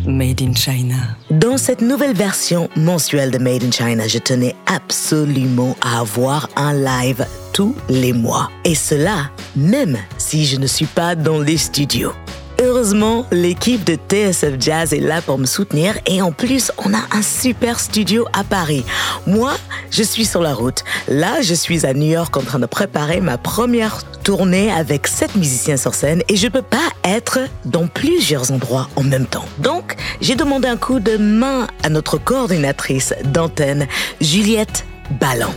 Made 0.06 0.42
in 0.42 0.54
China. 0.54 0.96
Dans 1.30 1.58
cette 1.58 1.82
nouvelle 1.82 2.14
version 2.14 2.70
mensuelle 2.76 3.32
de 3.32 3.38
Made 3.38 3.64
in 3.64 3.72
China, 3.72 4.08
je 4.08 4.20
tenais 4.20 4.56
absolument 4.66 5.76
à 5.82 6.00
avoir 6.00 6.50
un 6.56 6.74
live 6.74 7.26
tous 7.54 7.76
les 7.90 8.14
mois. 8.14 8.50
Et 8.64 8.76
cela, 8.76 9.30
même 9.56 9.98
si 10.18 10.46
je 10.46 10.58
ne 10.58 10.68
suis 10.68 10.86
pas 10.86 11.16
dans 11.16 11.40
les 11.40 11.58
studios. 11.58 12.14
Heureusement, 12.60 13.26
l'équipe 13.32 13.84
de 13.84 13.94
TSF 13.96 14.56
Jazz 14.60 14.92
est 14.92 15.00
là 15.00 15.22
pour 15.22 15.38
me 15.38 15.46
soutenir 15.46 15.96
et 16.08 16.24
en 16.24 16.32
plus, 16.32 16.72
on 16.84 16.92
a 16.92 17.02
un 17.12 17.22
super 17.22 17.80
studio 17.80 18.26
à 18.34 18.44
Paris. 18.44 18.84
Moi, 19.28 19.54
je 19.92 20.02
suis 20.02 20.26
sur 20.26 20.42
la 20.42 20.56
route. 20.56 20.84
Là, 21.08 21.42
je 21.42 21.54
suis 21.54 21.86
à 21.86 21.94
New 21.94 22.10
York 22.10 22.36
en 22.36 22.42
train 22.42 22.58
de 22.58 22.66
préparer 22.66 23.22
ma 23.22 23.38
première 23.38 24.04
tournée 24.24 24.72
avec 24.72 25.06
sept 25.06 25.36
musiciens 25.36 25.78
sur 25.78 25.94
scène 25.94 26.24
et 26.30 26.36
je 26.36 26.48
peux 26.48 26.64
pas 26.64 26.90
être 27.04 27.40
dans 27.66 27.86
plusieurs 27.86 28.52
endroits 28.52 28.90
en 28.96 29.04
même 29.04 29.28
temps. 29.28 29.46
Donc, 29.60 29.96
j'ai 30.20 30.36
demandé 30.36 30.68
un 30.68 30.78
coup 30.78 31.00
de 31.00 31.18
main 31.18 31.68
à 31.84 31.90
notre 31.90 32.18
coordinatrice 32.18 33.14
d'antenne, 33.24 33.88
Juliette 34.20 34.84
Ballon. 35.20 35.54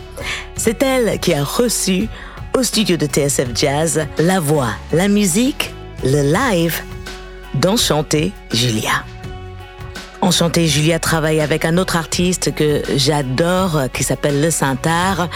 C'est 0.55 0.83
elle 0.83 1.19
qui 1.19 1.33
a 1.33 1.45
reçu 1.45 2.09
au 2.57 2.63
studio 2.63 2.99
de 2.99 3.07
TSF 3.07 3.49
Jazz 3.55 4.07
la 4.19 4.39
voix, 4.39 4.69
la 4.93 5.09
musique, 5.09 5.73
le 6.05 6.23
live 6.33 6.81
d'Enchanté 7.55 8.33
Julia. 8.53 9.05
Enchanté 10.23 10.67
Julia 10.67 10.99
travaille 10.99 11.41
avec 11.41 11.65
un 11.65 11.79
autre 11.79 11.97
artiste 11.97 12.55
que 12.55 12.83
j'adore 12.97 13.85
qui 13.93 14.05
s'appelle 14.05 14.41
Le 14.41 14.51
Saint-Art. 14.51 15.29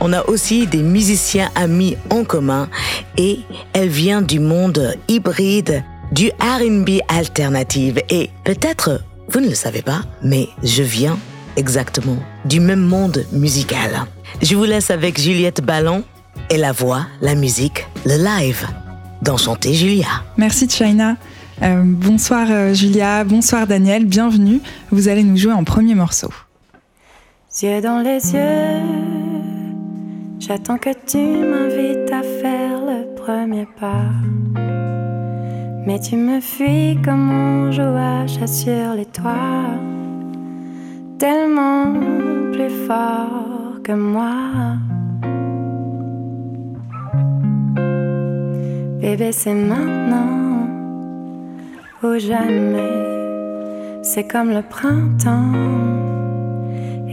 On 0.00 0.12
a 0.12 0.24
aussi 0.26 0.66
des 0.66 0.82
musiciens 0.82 1.50
amis 1.54 1.96
en 2.10 2.24
commun 2.24 2.68
et 3.16 3.40
elle 3.72 3.88
vient 3.88 4.20
du 4.20 4.40
monde 4.40 4.96
hybride 5.08 5.84
du 6.10 6.30
R&B 6.40 7.00
alternative 7.08 8.02
et 8.10 8.30
peut-être 8.44 9.00
vous 9.28 9.40
ne 9.40 9.48
le 9.48 9.54
savez 9.54 9.82
pas 9.82 10.02
mais 10.22 10.48
je 10.62 10.82
viens 10.82 11.18
exactement 11.56 12.18
du 12.44 12.60
même 12.60 12.84
monde 12.84 13.24
musical. 13.32 14.06
Je 14.40 14.56
vous 14.56 14.64
laisse 14.64 14.90
avec 14.90 15.20
Juliette 15.20 15.62
Ballon 15.62 16.02
et 16.50 16.56
la 16.56 16.72
voix, 16.72 17.06
la 17.20 17.34
musique, 17.34 17.86
le 18.04 18.16
live 18.16 18.66
d'Enchanté 19.22 19.72
Julia. 19.72 20.08
Merci 20.36 20.68
China. 20.68 21.16
Euh, 21.62 21.82
bonsoir 21.84 22.48
euh, 22.50 22.74
Julia, 22.74 23.24
bonsoir 23.24 23.66
Daniel, 23.66 24.04
bienvenue. 24.04 24.60
Vous 24.90 25.08
allez 25.08 25.22
nous 25.22 25.36
jouer 25.36 25.52
en 25.52 25.64
premier 25.64 25.94
morceau. 25.94 26.30
yeux 27.62 27.80
dans 27.80 28.00
les 28.00 28.34
yeux. 28.34 28.82
J'attends 30.40 30.76
que 30.76 30.90
tu 31.06 31.18
m'invites 31.18 32.10
à 32.10 32.22
faire 32.22 32.80
le 32.84 33.14
premier 33.14 33.66
pas. 33.78 34.10
Mais 35.86 36.00
tu 36.00 36.16
me 36.16 36.40
fuis 36.40 36.98
comme 37.04 37.30
on 37.30 37.70
joue 37.70 37.82
à 37.82 38.26
sur 38.26 38.94
les 38.96 39.06
toits. 39.06 39.78
Tellement 41.18 41.92
plus 42.52 42.70
fort 42.88 43.80
que 43.84 43.92
moi. 43.92 44.78
Bébé, 49.12 49.30
c'est 49.32 49.52
maintenant 49.52 50.66
ou 52.02 52.18
jamais. 52.18 54.00
C'est 54.02 54.26
comme 54.26 54.48
le 54.48 54.62
printemps 54.62 55.52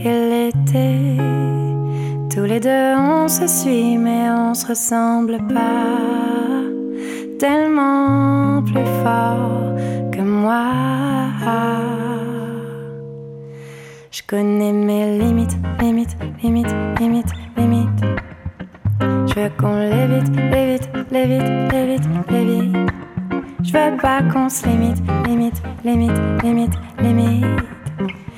et 0.02 0.14
l'été. 0.30 1.18
Tous 2.34 2.44
les 2.44 2.58
deux 2.58 2.94
on 2.96 3.28
se 3.28 3.46
suit 3.46 3.98
mais 3.98 4.30
on 4.30 4.54
se 4.54 4.68
ressemble 4.68 5.36
pas. 5.52 6.62
Tellement 7.38 8.62
plus 8.62 8.88
fort 9.02 9.74
que 10.10 10.22
moi. 10.22 10.72
Je 14.10 14.22
connais 14.26 14.72
mes 14.72 15.18
limites, 15.18 15.58
limites, 15.78 16.16
limites, 16.42 16.74
limites, 16.98 17.34
limites. 17.58 18.04
Je 19.00 19.34
veux 19.34 19.50
qu'on 19.58 19.78
l'évite, 19.80 20.34
l'évite, 20.50 20.89
l'évite, 21.10 21.72
l'évite, 21.72 22.02
l'évite. 22.30 22.76
Je 23.62 23.72
veux 23.72 23.96
pas 24.00 24.22
qu'on 24.22 24.48
se 24.48 24.66
limite, 24.66 25.02
limite, 25.26 25.62
limite, 25.84 26.20
limite, 26.42 26.74
limite. 27.00 27.44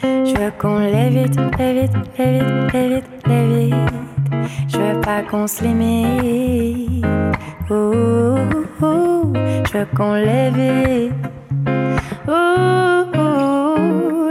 Je 0.02 0.36
veux 0.36 0.52
qu'on 0.58 0.78
l'évite, 0.78 1.36
l'évite, 1.58 1.92
l'évite, 2.18 2.72
l'évite, 2.72 3.04
l'évite. 3.26 3.74
Je 4.68 4.78
veux 4.78 5.00
pas 5.00 5.22
qu'on 5.22 5.46
se 5.46 5.62
limite. 5.62 7.04
Je 7.68 7.74
veux 9.78 9.86
qu'on 9.96 10.14
l'évite. 10.14 11.12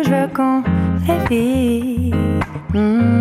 Je 0.03 0.09
veux 0.09 0.27
qu'on 0.33 0.63
l'évite. 1.07 2.15
Mm, 2.73 3.20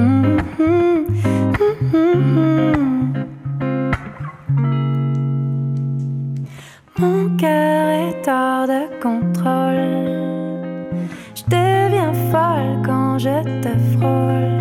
je 13.22 13.42
te 13.60 13.72
frôle. 13.92 14.56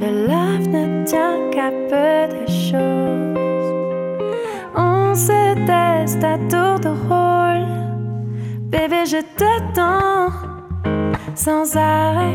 Le 0.00 0.10
love 0.28 0.66
ne 0.76 1.04
tient 1.04 1.50
qu'à 1.52 1.70
peu 1.90 2.16
de 2.34 2.46
choses. 2.48 3.70
On 4.74 5.14
se 5.14 5.54
teste 5.66 6.24
à 6.24 6.38
tour 6.52 6.80
de 6.80 6.92
rôle. 7.08 7.66
Bébé, 8.72 9.04
je 9.04 9.20
t'attends 9.38 10.30
sans 11.34 11.76
arrêt. 11.76 12.34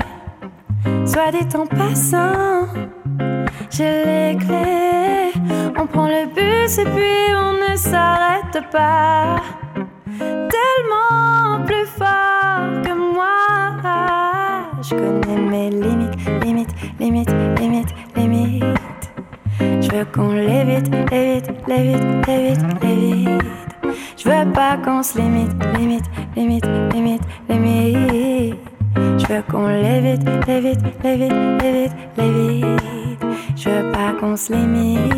Soit 1.05 1.32
dit 1.32 1.57
en 1.57 1.66
passant, 1.66 2.68
j'ai 3.72 4.05
les 4.05 4.38
clés. 4.38 5.34
On 5.76 5.88
prend 5.88 6.07
le 6.07 6.28
bus 6.36 6.78
et 6.78 6.86
puis 6.86 7.34
on 7.36 7.53
ne 7.53 7.76
s'arrête 7.76 8.60
pas. 8.72 9.38
Tellement 10.53 11.66
plus 11.66 11.88
fort. 11.97 12.28
Je 14.82 14.95
connais 14.95 15.36
mes 15.36 15.69
limites, 15.69 16.15
limites, 16.41 16.73
limites, 16.99 17.30
limites, 17.59 17.93
limites. 18.15 18.63
Je 19.59 19.91
veux 19.91 20.05
qu'on 20.05 20.32
l'évite, 20.32 20.89
l'évite, 21.11 21.51
l'évite, 21.67 22.27
l'évite, 22.27 22.61
l'évite. 22.82 23.43
Je 24.15 24.30
veux 24.30 24.51
pas 24.53 24.77
qu'on 24.77 25.03
se 25.03 25.17
limite, 25.17 25.51
limite, 25.77 26.05
limite, 26.36 26.65
limite, 26.93 27.21
limite. 27.49 28.55
Je 28.95 29.27
veux 29.27 29.41
qu'on 29.51 29.67
l'évite, 29.67 30.23
l'évite, 30.47 30.80
l'évite, 31.03 31.34
l'évite, 31.61 31.93
l'évite. 32.17 33.25
Je 33.57 33.69
veux 33.69 33.91
pas 33.91 34.13
qu'on 34.19 34.38
se 34.38 34.53
limite. 34.53 35.13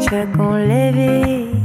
Je 0.00 0.10
veux 0.10 0.26
qu'on 0.36 0.56
l'évite. 0.56 1.55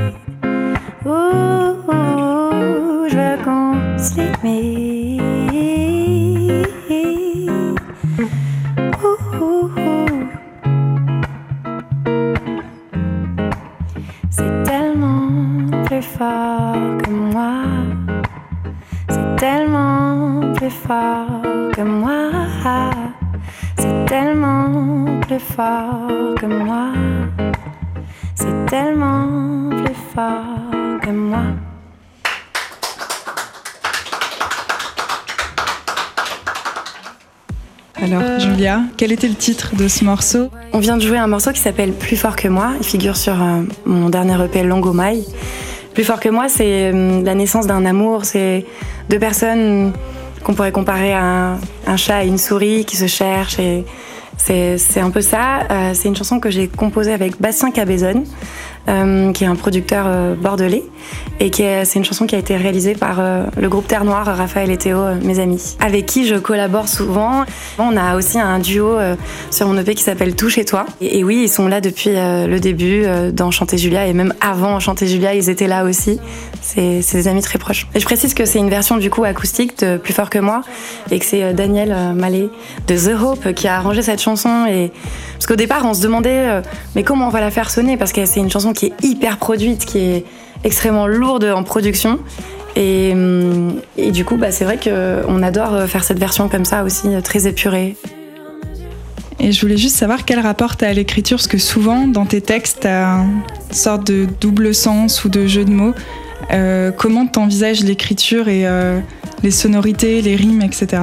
Quel 39.02 39.12
était 39.12 39.28
le 39.28 39.34
titre 39.34 39.76
de 39.76 39.88
ce 39.88 40.06
morceau 40.06 40.52
On 40.74 40.78
vient 40.78 40.96
de 40.96 41.02
jouer 41.02 41.18
un 41.18 41.26
morceau 41.26 41.52
qui 41.54 41.60
s'appelle 41.60 41.92
Plus 41.92 42.16
fort 42.16 42.36
que 42.36 42.48
moi. 42.48 42.74
Il 42.80 42.86
figure 42.86 43.18
sur 43.18 43.34
euh, 43.34 43.64
mon 43.84 44.10
dernier 44.10 44.38
EP 44.46 44.62
Longomai. 44.62 45.24
Plus 45.96 46.04
fort 46.04 46.20
que 46.20 46.30
moi, 46.30 46.48
c'est 46.50 46.92
euh, 46.94 47.24
la 47.24 47.34
naissance 47.34 47.66
d'un 47.66 47.84
amour. 47.88 48.26
C'est 48.26 48.64
deux 49.10 49.18
personnes 49.18 49.92
qu'on 50.44 50.54
pourrait 50.54 50.72
comparer 50.72 51.14
à 51.14 51.58
un, 51.88 51.98
chat 51.98 52.24
et 52.24 52.28
une 52.28 52.38
souris 52.38 52.86
qui 52.86 52.96
se 52.96 53.08
cherchent. 53.08 53.58
Et 53.58 53.86
c'est 54.38 54.78
c'est 54.78 55.00
un 55.00 55.10
peu 55.10 55.22
ça. 55.22 55.62
Euh, 55.72 55.94
c'est 55.96 56.08
une 56.08 56.16
chanson 56.16 56.40
que 56.40 56.52
j'ai 56.52 56.68
composée 56.68 57.12
avec 57.12 57.42
Bastien 57.42 57.72
Cabezon, 57.72 58.24
euh, 58.90 59.32
qui 59.32 59.44
est 59.44 59.48
un 59.48 59.56
producteur 59.56 60.06
euh, 60.08 60.34
bordelais. 60.34 60.84
Et 61.40 61.52
c'est 61.52 61.96
une 61.96 62.06
chanson 62.06 62.26
qui 62.26 62.36
a 62.36 62.40
été 62.40 62.56
réalisée 62.56 62.94
par 62.94 63.20
euh, 63.20 63.46
le 63.60 63.70
groupe 63.70 63.88
Terre 63.88 64.06
Noire, 64.06 64.26
Raphaël 64.26 64.72
et 64.72 64.78
Théo, 64.78 65.00
mes 65.24 65.40
amis, 65.40 65.76
avec 65.80 66.06
qui 66.08 66.28
je 66.28 66.36
collabore 66.36 66.88
souvent. 66.88 67.44
On 67.78 67.96
a 67.96 68.16
aussi 68.16 68.40
un 68.40 68.60
duo 68.60 68.98
sur 69.50 69.68
mon 69.68 69.78
EP 69.78 69.96
qui 69.96 70.04
s'appelle 70.04 70.36
Tout 70.36 70.50
chez 70.50 70.66
toi. 70.66 70.86
Et, 71.00 71.24
oui, 71.24 71.42
ils 71.44 71.50
sont 71.50 71.68
là 71.68 71.82
depuis 71.82 72.12
le 72.14 72.60
début 72.60 73.06
dans 73.34 73.50
Chanter 73.50 73.78
Julia 73.78 74.06
et 74.06 74.14
même 74.14 74.34
avant 74.40 74.80
Chanter 74.80 75.08
Julia, 75.08 75.34
ils 75.34 75.50
étaient 75.50 75.68
là 75.68 75.84
aussi. 75.84 76.20
C'est 76.62 77.02
des 77.12 77.28
amis 77.28 77.42
très 77.42 77.58
proches. 77.58 77.88
Et 77.96 78.00
je 78.00 78.06
précise 78.06 78.36
que 78.36 78.46
c'est 78.46 78.60
une 78.60 78.70
version 78.70 78.98
du 78.98 79.10
coup 79.10 79.24
acoustique 79.24 79.80
de 79.80 79.98
Plus 79.98 80.14
fort 80.14 80.30
que 80.30 80.40
moi 80.40 80.62
et 81.10 81.18
que 81.18 81.26
c'est 81.26 81.54
Daniel 81.54 82.14
Mallet 82.16 82.50
de 82.88 82.96
The 82.96 83.20
Hope 83.20 83.54
qui 83.54 83.68
a 83.68 83.78
arrangé 83.78 84.04
cette 84.04 84.22
chanson. 84.22 84.68
Et 84.70 84.92
parce 85.34 85.48
qu'au 85.48 85.56
départ, 85.56 85.86
on 85.86 85.96
se 85.96 86.02
demandait 86.02 86.62
mais 86.96 87.04
comment 87.04 87.28
on 87.28 87.32
va 87.32 87.42
la 87.42 87.52
faire 87.52 87.72
sonner? 87.72 87.98
Parce 87.98 88.14
que 88.14 88.26
c'est 88.26 88.40
une 88.40 88.52
chanson 88.52 88.71
qui 88.74 88.88
est 88.88 89.04
hyper 89.04 89.38
produite, 89.38 89.86
qui 89.86 90.00
est 90.00 90.26
extrêmement 90.64 91.08
lourde 91.08 91.46
en 91.46 91.64
production. 91.64 92.20
Et, 92.76 93.12
hum, 93.14 93.82
et 93.98 94.12
du 94.12 94.24
coup, 94.26 94.38
bah, 94.38 94.52
c'est 94.52 94.64
vrai 94.64 94.78
qu'on 94.78 95.44
adore 95.44 95.74
euh, 95.74 95.88
faire 95.88 96.04
cette 96.04 96.20
version 96.20 96.48
comme 96.48 96.66
ça 96.66 96.84
aussi, 96.84 97.08
euh, 97.08 97.22
très 97.22 97.48
épurée. 97.48 97.98
Et 99.40 99.52
je 99.52 99.62
voulais 99.62 99.78
juste 99.78 99.96
savoir 99.96 100.24
quel 100.24 100.40
rapport 100.40 100.78
t'as 100.78 100.90
à 100.90 100.94
l'écriture, 100.94 101.38
parce 101.38 101.48
que 101.48 101.58
souvent 101.58 102.08
dans 102.08 102.26
tes 102.26 102.42
textes, 102.42 102.82
t'as 102.82 103.24
une 103.24 103.42
sorte 103.72 104.06
de 104.06 104.28
double 104.40 104.74
sens 104.76 105.26
ou 105.26 105.30
de 105.30 105.48
jeu 105.48 105.66
de 105.66 105.72
mots. 105.72 105.94
Euh, 106.52 106.92
comment 106.92 107.26
t'envisages 107.26 107.84
l'écriture 107.84 108.50
et 108.50 108.68
euh, 108.68 109.00
les 109.42 109.52
sonorités, 109.52 110.22
les 110.22 110.36
rimes, 110.36 110.62
etc. 110.62 111.02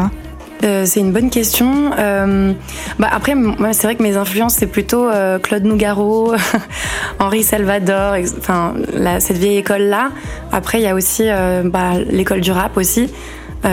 Euh, 0.65 0.85
c'est 0.87 1.01
une 1.01 1.13
bonne 1.13 1.31
question. 1.31 1.93
Euh, 1.99 2.53
bah 2.99 3.09
après, 3.13 3.35
c'est 3.73 3.87
vrai 3.87 3.97
que 3.97 4.03
mes 4.03 4.17
influences, 4.17 4.55
c'est 4.55 4.67
plutôt 4.67 5.09
euh, 5.09 5.39
Claude 5.39 5.65
Nougaro, 5.65 6.35
Henri 7.19 7.43
Salvador, 7.43 8.17
enfin, 8.39 8.75
cette 9.21 9.39
vieille 9.39 9.59
école-là. 9.59 10.11
Après, 10.53 10.79
il 10.79 10.85
y 10.85 10.89
a 10.89 10.95
aussi 10.95 11.25
bah, 11.65 11.93
l'école 12.11 12.41
du 12.41 12.51
rap 12.51 12.77
aussi. 12.77 13.11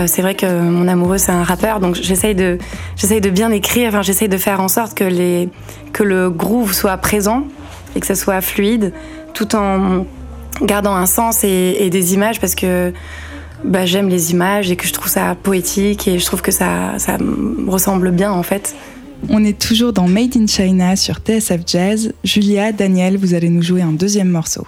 C'est 0.06 0.20
vrai 0.20 0.34
que 0.34 0.46
mon 0.46 0.88
amoureux, 0.88 1.18
c'est 1.18 1.30
un 1.30 1.44
rappeur, 1.44 1.78
donc 1.78 1.94
j'essaye 1.94 2.34
de, 2.34 2.58
de 3.00 3.30
bien 3.30 3.52
écrire, 3.52 3.88
enfin, 3.88 4.02
j'essaye 4.02 4.28
de 4.28 4.36
faire 4.36 4.60
en 4.60 4.66
sorte 4.66 4.94
que, 4.94 5.04
les, 5.04 5.48
que 5.92 6.02
le 6.02 6.28
groove 6.28 6.72
soit 6.72 6.96
présent 6.96 7.44
et 7.94 8.00
que 8.00 8.06
ça 8.06 8.16
soit 8.16 8.40
fluide, 8.40 8.92
tout 9.32 9.54
en 9.54 10.04
gardant 10.60 10.96
un 10.96 11.06
sens 11.06 11.44
et, 11.44 11.76
et 11.78 11.88
des 11.88 12.14
images, 12.14 12.40
parce 12.40 12.56
que 12.56 12.92
bah, 13.64 13.86
j'aime 13.86 14.08
les 14.08 14.32
images 14.32 14.70
et 14.70 14.76
que 14.76 14.86
je 14.86 14.92
trouve 14.92 15.08
ça 15.08 15.34
poétique 15.40 16.08
et 16.08 16.18
je 16.18 16.24
trouve 16.24 16.42
que 16.42 16.52
ça, 16.52 16.98
ça 16.98 17.18
ressemble 17.66 18.10
bien 18.10 18.32
en 18.32 18.42
fait. 18.42 18.74
On 19.28 19.44
est 19.44 19.58
toujours 19.58 19.92
dans 19.92 20.08
Made 20.08 20.36
in 20.36 20.46
China 20.46 20.94
sur 20.94 21.16
TSF 21.16 21.60
Jazz. 21.66 22.12
Julia, 22.22 22.72
Daniel, 22.72 23.16
vous 23.16 23.34
allez 23.34 23.48
nous 23.48 23.62
jouer 23.62 23.82
un 23.82 23.92
deuxième 23.92 24.28
morceau. 24.28 24.66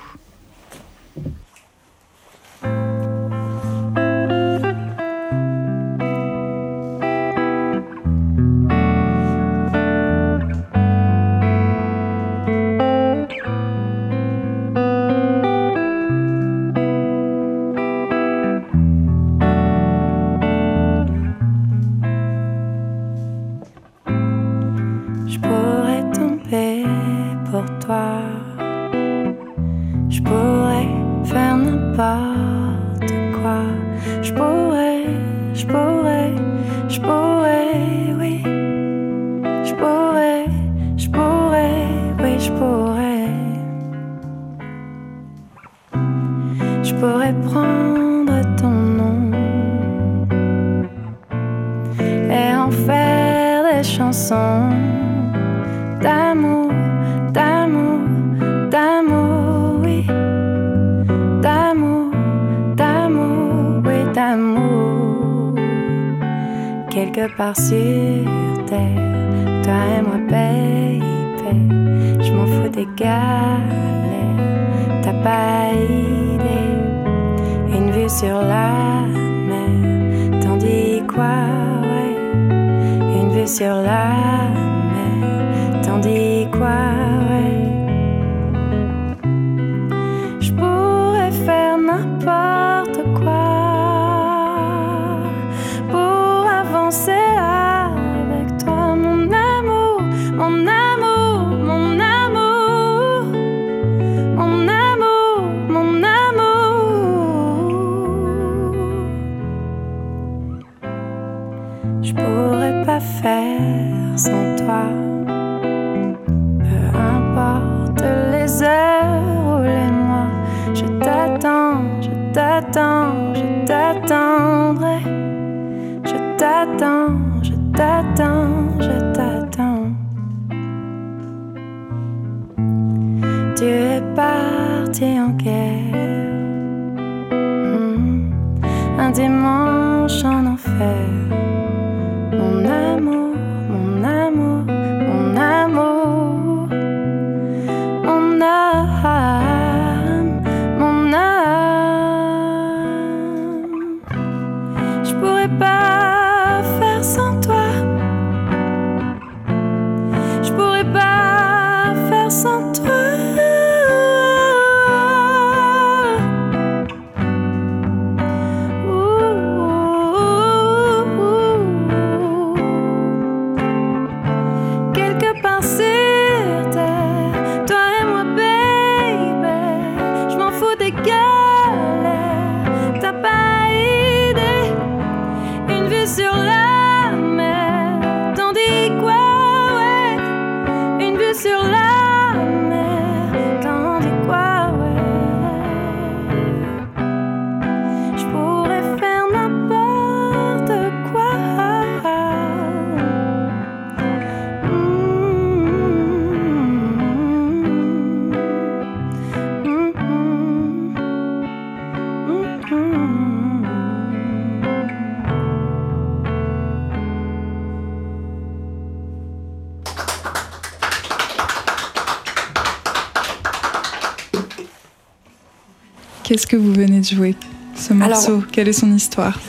Qu'est-ce 226.39 226.47
que 226.47 226.57
vous 226.57 226.73
venez 226.73 227.01
de 227.01 227.05
jouer 227.05 227.35
Ce 227.75 227.93
morceau, 227.93 228.31
Alors- 228.35 228.47
quelle 228.53 228.69
est 228.69 228.73
son 228.73 228.95
histoire? 228.95 229.41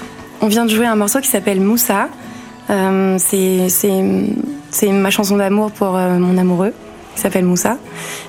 On 0.41 0.47
vient 0.47 0.65
de 0.65 0.71
jouer 0.71 0.87
un 0.87 0.95
morceau 0.95 1.19
qui 1.19 1.27
s'appelle 1.27 1.61
Moussa. 1.61 2.09
Euh, 2.71 3.15
c'est, 3.19 4.91
ma 4.91 5.11
chanson 5.11 5.37
d'amour 5.37 5.69
pour 5.69 5.95
euh, 5.95 6.17
mon 6.17 6.35
amoureux, 6.35 6.73
qui 7.13 7.21
s'appelle 7.21 7.45
Moussa. 7.45 7.77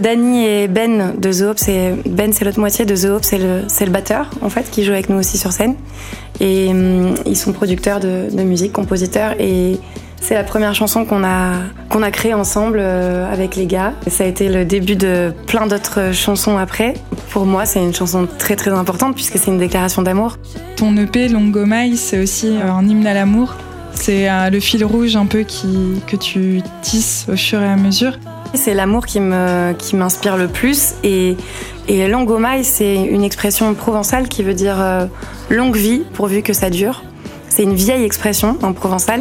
Dany 0.00 0.44
et 0.44 0.68
Ben 0.68 1.14
de 1.16 1.32
The 1.32 1.40
Hope, 1.40 1.58
c'est, 1.58 1.94
Ben 2.04 2.34
c'est 2.34 2.44
l'autre 2.44 2.60
moitié 2.60 2.84
de 2.84 2.94
The 2.94 3.06
Hope, 3.06 3.24
c'est 3.24 3.38
le, 3.38 3.62
le 3.62 3.90
batteur 3.90 4.28
en 4.42 4.50
fait, 4.50 4.70
qui 4.70 4.84
joue 4.84 4.92
avec 4.92 5.08
nous 5.08 5.16
aussi 5.16 5.38
sur 5.38 5.52
scène. 5.52 5.74
Et 6.38 6.68
hum, 6.68 7.14
ils 7.24 7.38
sont 7.38 7.54
producteurs 7.54 7.98
de, 7.98 8.28
de 8.30 8.42
musique, 8.42 8.74
compositeurs. 8.74 9.36
Et 9.40 9.78
c'est 10.20 10.34
la 10.34 10.44
première 10.44 10.74
chanson 10.74 11.04
qu'on 11.04 11.24
a, 11.24 11.54
qu'on 11.88 12.02
a 12.02 12.10
créée 12.10 12.34
ensemble 12.34 12.78
euh, 12.80 13.30
avec 13.32 13.56
les 13.56 13.66
gars. 13.66 13.94
Ça 14.06 14.24
a 14.24 14.26
été 14.26 14.48
le 14.48 14.64
début 14.64 14.94
de 14.94 15.32
plein 15.46 15.66
d'autres 15.66 16.12
chansons 16.12 16.58
après. 16.58 16.94
Pour 17.30 17.46
moi, 17.46 17.64
c'est 17.64 17.82
une 17.82 17.94
chanson 17.94 18.28
très 18.38 18.54
très 18.54 18.70
importante 18.70 19.14
puisque 19.14 19.38
c'est 19.38 19.50
une 19.50 19.58
déclaration 19.58 20.02
d'amour. 20.02 20.36
Ton 20.76 20.96
EP 20.96 21.28
Longomai, 21.28 21.96
c'est 21.96 22.22
aussi 22.22 22.48
euh, 22.48 22.70
un 22.70 22.86
hymne 22.86 23.06
à 23.06 23.14
l'amour. 23.14 23.54
C'est 23.94 24.30
euh, 24.30 24.50
le 24.50 24.60
fil 24.60 24.84
rouge 24.84 25.16
un 25.16 25.26
peu 25.26 25.40
qui, 25.40 26.00
que 26.06 26.16
tu 26.16 26.62
tisses 26.82 27.26
au 27.32 27.36
fur 27.36 27.60
et 27.62 27.68
à 27.68 27.76
mesure. 27.76 28.18
C'est 28.54 28.74
l'amour 28.74 29.06
qui 29.06 29.20
me 29.20 29.72
qui 29.78 29.96
m'inspire 29.96 30.36
le 30.36 30.48
plus 30.48 30.94
et 31.04 31.36
et 31.86 32.08
Longomai 32.08 32.64
c'est 32.64 32.96
une 32.96 33.22
expression 33.22 33.72
provençale 33.74 34.28
qui 34.28 34.42
veut 34.42 34.54
dire 34.54 34.76
longue 35.50 35.76
vie 35.76 36.02
pourvu 36.14 36.42
que 36.42 36.52
ça 36.52 36.68
dure. 36.68 37.04
C'est 37.48 37.62
une 37.62 37.74
vieille 37.74 38.02
expression 38.02 38.58
en 38.62 38.72
provençal 38.72 39.20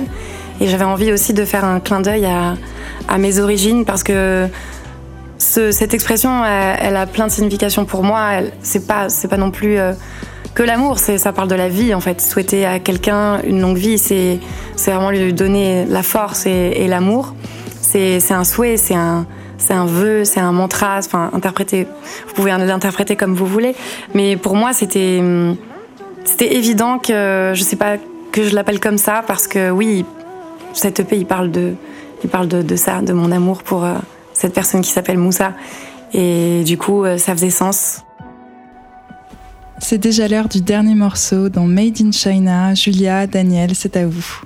et 0.61 0.67
j'avais 0.67 0.85
envie 0.85 1.11
aussi 1.11 1.33
de 1.33 1.45
faire 1.45 1.65
un 1.65 1.79
clin 1.79 2.01
d'œil 2.01 2.25
à, 2.25 3.17
mes 3.17 3.39
origines 3.39 3.85
parce 3.85 4.03
que 4.03 4.47
ce- 5.37 5.71
cette 5.71 5.93
expression 5.93 6.43
elle, 6.45 6.95
a 6.95 7.05
plein 7.07 7.27
de 7.27 7.31
significations 7.31 7.85
pour 7.85 8.03
moi. 8.03 8.41
C'est 8.61 8.85
pas 8.87 9.09
c'est 9.09 9.27
pas 9.27 9.37
non 9.37 9.51
plus 9.51 9.77
euh, 9.79 9.93
que 10.53 10.63
l'amour, 10.63 10.99
ça 10.99 11.31
parle 11.31 11.47
de 11.47 11.55
la 11.55 11.69
vie 11.69 11.93
en 11.93 12.01
fait. 12.01 12.21
Souhaiter 12.21 12.65
à 12.65 12.79
quelqu'un 12.79 13.41
une 13.43 13.61
longue 13.61 13.77
vie, 13.77 13.97
c'est 13.97 14.39
c'est 14.75 14.91
vraiment 14.91 15.11
lui 15.11 15.33
donner 15.33 15.85
la 15.85 16.03
force 16.03 16.45
et, 16.45 16.73
et 16.75 16.87
l'amour. 16.87 17.33
C'est 17.81 18.19
c'est 18.19 18.33
un 18.33 18.43
souhait, 18.43 18.77
c'est 18.77 18.95
un 18.95 19.25
c'est 19.57 19.73
un 19.73 19.85
vœu, 19.85 20.23
c'est 20.25 20.39
un 20.39 20.51
mantra. 20.51 20.97
Enfin, 20.99 21.31
interpréter. 21.33 21.87
Vous 22.27 22.33
pouvez 22.33 22.51
l'interpréter 22.51 23.15
comme 23.15 23.33
vous 23.33 23.45
voulez, 23.47 23.75
mais 24.13 24.37
pour 24.37 24.55
moi, 24.55 24.73
c'était 24.73 25.21
c'était 26.25 26.53
évident 26.55 26.99
que 26.99 27.53
je 27.55 27.63
sais 27.63 27.75
pas 27.75 27.97
que 28.31 28.43
je 28.43 28.53
l'appelle 28.53 28.79
comme 28.79 28.97
ça 28.99 29.23
parce 29.25 29.47
que 29.47 29.71
oui, 29.71 30.05
cette 30.73 30.99
EP 30.99 31.17
il 31.17 31.25
parle 31.25 31.51
de 31.51 31.75
il 32.23 32.29
parle 32.29 32.47
de 32.47 32.75
ça, 32.75 33.01
de 33.01 33.13
mon 33.13 33.31
amour 33.31 33.63
pour 33.63 33.85
euh, 33.85 33.95
cette 34.33 34.53
personne 34.53 34.81
qui 34.81 34.89
s'appelle 34.89 35.17
Moussa. 35.17 35.53
Et 36.13 36.63
du 36.65 36.77
coup, 36.77 37.03
euh, 37.03 37.17
ça 37.17 37.33
faisait 37.33 37.49
sens. 37.49 38.03
C'est 39.79 39.97
déjà 39.97 40.27
l'heure 40.27 40.49
du 40.49 40.61
dernier 40.61 40.95
morceau 40.95 41.49
dans 41.49 41.65
Made 41.65 42.01
in 42.01 42.11
China. 42.11 42.73
Julia, 42.73 43.27
Daniel, 43.27 43.73
c'est 43.75 43.95
à 43.95 44.05
vous. 44.05 44.41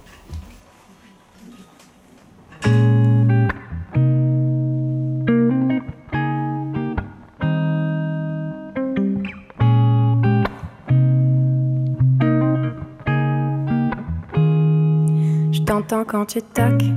Quand 16.01 16.25
tu 16.25 16.41
toques, 16.41 16.89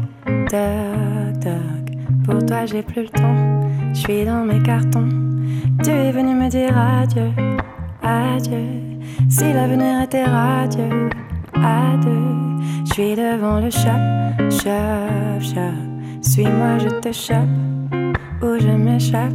toc, 0.48 1.40
toc. 1.42 2.24
Pour 2.24 2.46
toi, 2.46 2.64
j'ai 2.64 2.82
plus 2.82 3.02
le 3.02 3.08
temps. 3.10 3.60
Je 3.92 3.98
suis 3.98 4.24
dans 4.24 4.42
mes 4.42 4.60
cartons. 4.62 5.06
Tu 5.84 5.90
es 5.90 6.10
venu 6.10 6.34
me 6.34 6.48
dire 6.48 6.76
adieu, 6.76 7.30
adieu. 8.02 8.64
Si 9.28 9.52
l'avenir 9.52 10.00
était 10.00 10.24
radieux, 10.24 11.10
à 11.54 11.94
deux. 12.02 12.64
Je 12.86 12.92
suis 12.94 13.14
devant 13.14 13.60
le 13.60 13.70
shop, 13.70 14.50
shop, 14.50 15.40
shop. 15.40 15.76
Suis-moi, 16.22 16.78
je 16.78 16.88
te 16.88 17.12
chope, 17.12 17.36
ou 18.42 18.58
je 18.58 18.68
m'échappe. 18.68 19.34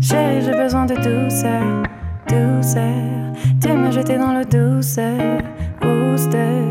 Chérie, 0.00 0.40
j'ai 0.40 0.56
besoin 0.56 0.86
de 0.86 0.94
douceur, 0.94 1.82
douceur. 2.28 3.34
Tu 3.60 3.72
m'as 3.72 3.90
jeté 3.90 4.16
dans 4.16 4.32
le 4.32 4.44
douceur, 4.46 5.38
booster. 5.82 6.61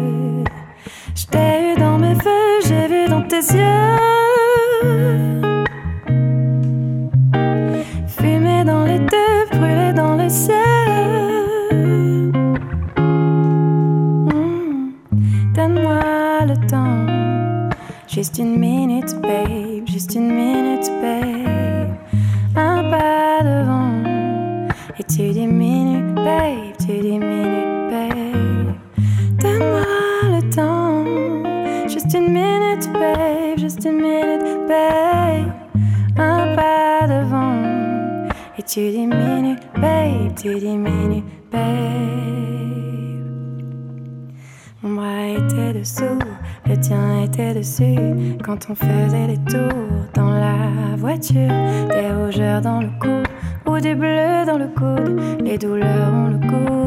Vu 3.42 4.01
Quand 48.43 48.72
on 48.72 48.76
faisait 48.76 49.28
des 49.28 49.38
tours 49.51 49.78
dans 50.16 50.32
la 50.32 50.95
voiture, 50.97 51.47
des 51.89 52.12
rougeurs 52.12 52.59
dans 52.59 52.82
le 52.82 52.89
cou 52.99 53.22
ou 53.70 53.80
du 53.80 53.93
bleu 53.93 54.45
dans 54.47 54.57
le 54.57 54.68
coude, 54.68 55.22
les 55.43 55.59
douleurs 55.59 56.12
ont 56.12 56.30
le 56.30 56.38
goût 56.39 56.81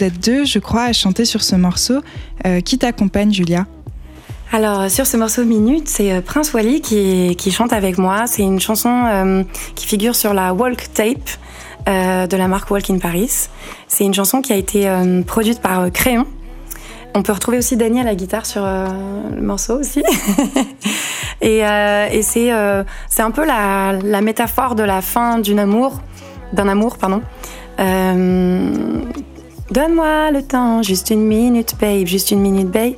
vous 0.00 0.06
êtes 0.06 0.24
deux, 0.24 0.44
je 0.46 0.58
crois, 0.58 0.84
à 0.84 0.92
chanter 0.94 1.26
sur 1.26 1.42
ce 1.42 1.56
morceau. 1.56 2.00
Euh, 2.46 2.60
qui 2.60 2.78
t'accompagne, 2.78 3.32
Julia? 3.32 3.66
Alors, 4.50 4.90
sur 4.90 5.06
ce 5.06 5.18
morceau 5.18 5.44
Minute, 5.44 5.88
c'est 5.88 6.10
euh, 6.10 6.20
Prince 6.22 6.54
Wally 6.54 6.80
qui, 6.80 7.50
chante 7.50 7.74
avec 7.74 7.98
moi. 7.98 8.26
C'est 8.26 8.42
une 8.42 8.60
chanson 8.60 9.04
euh, 9.06 9.42
qui 9.74 9.86
figure 9.86 10.16
sur 10.16 10.32
la 10.32 10.54
Walk 10.54 10.92
Tape 10.94 11.30
de 11.86 12.36
la 12.36 12.46
marque 12.46 12.70
Walk 12.70 12.88
in 12.88 12.98
Paris. 12.98 13.48
C'est 13.88 14.04
une 14.04 14.14
chanson 14.14 14.42
qui 14.42 14.52
a 14.52 14.56
été 14.56 14.88
produite 15.26 15.60
par 15.60 15.90
Crayon. 15.90 16.24
On 17.14 17.22
peut 17.22 17.32
retrouver 17.32 17.58
aussi 17.58 17.76
Daniel 17.76 18.06
à 18.06 18.10
la 18.10 18.14
guitare 18.14 18.46
sur 18.46 18.62
le 18.62 19.40
morceau 19.40 19.80
aussi. 19.80 20.04
et 21.40 21.62
c'est 22.22 22.52
un 22.52 23.30
peu 23.34 23.44
la, 23.44 23.94
la 23.94 24.20
métaphore 24.20 24.76
de 24.76 24.84
la 24.84 25.02
fin 25.02 25.40
d'une 25.40 25.58
amour, 25.58 26.00
d'un 26.52 26.68
amour, 26.68 26.96
pardon. 26.96 27.22
Donne-moi 29.70 30.32
le 30.32 30.42
temps, 30.42 30.82
juste 30.82 31.10
une 31.10 31.22
minute, 31.22 31.76
babe, 31.80 32.04
juste 32.06 32.32
une 32.32 32.40
minute, 32.40 32.68
babe. 32.68 32.94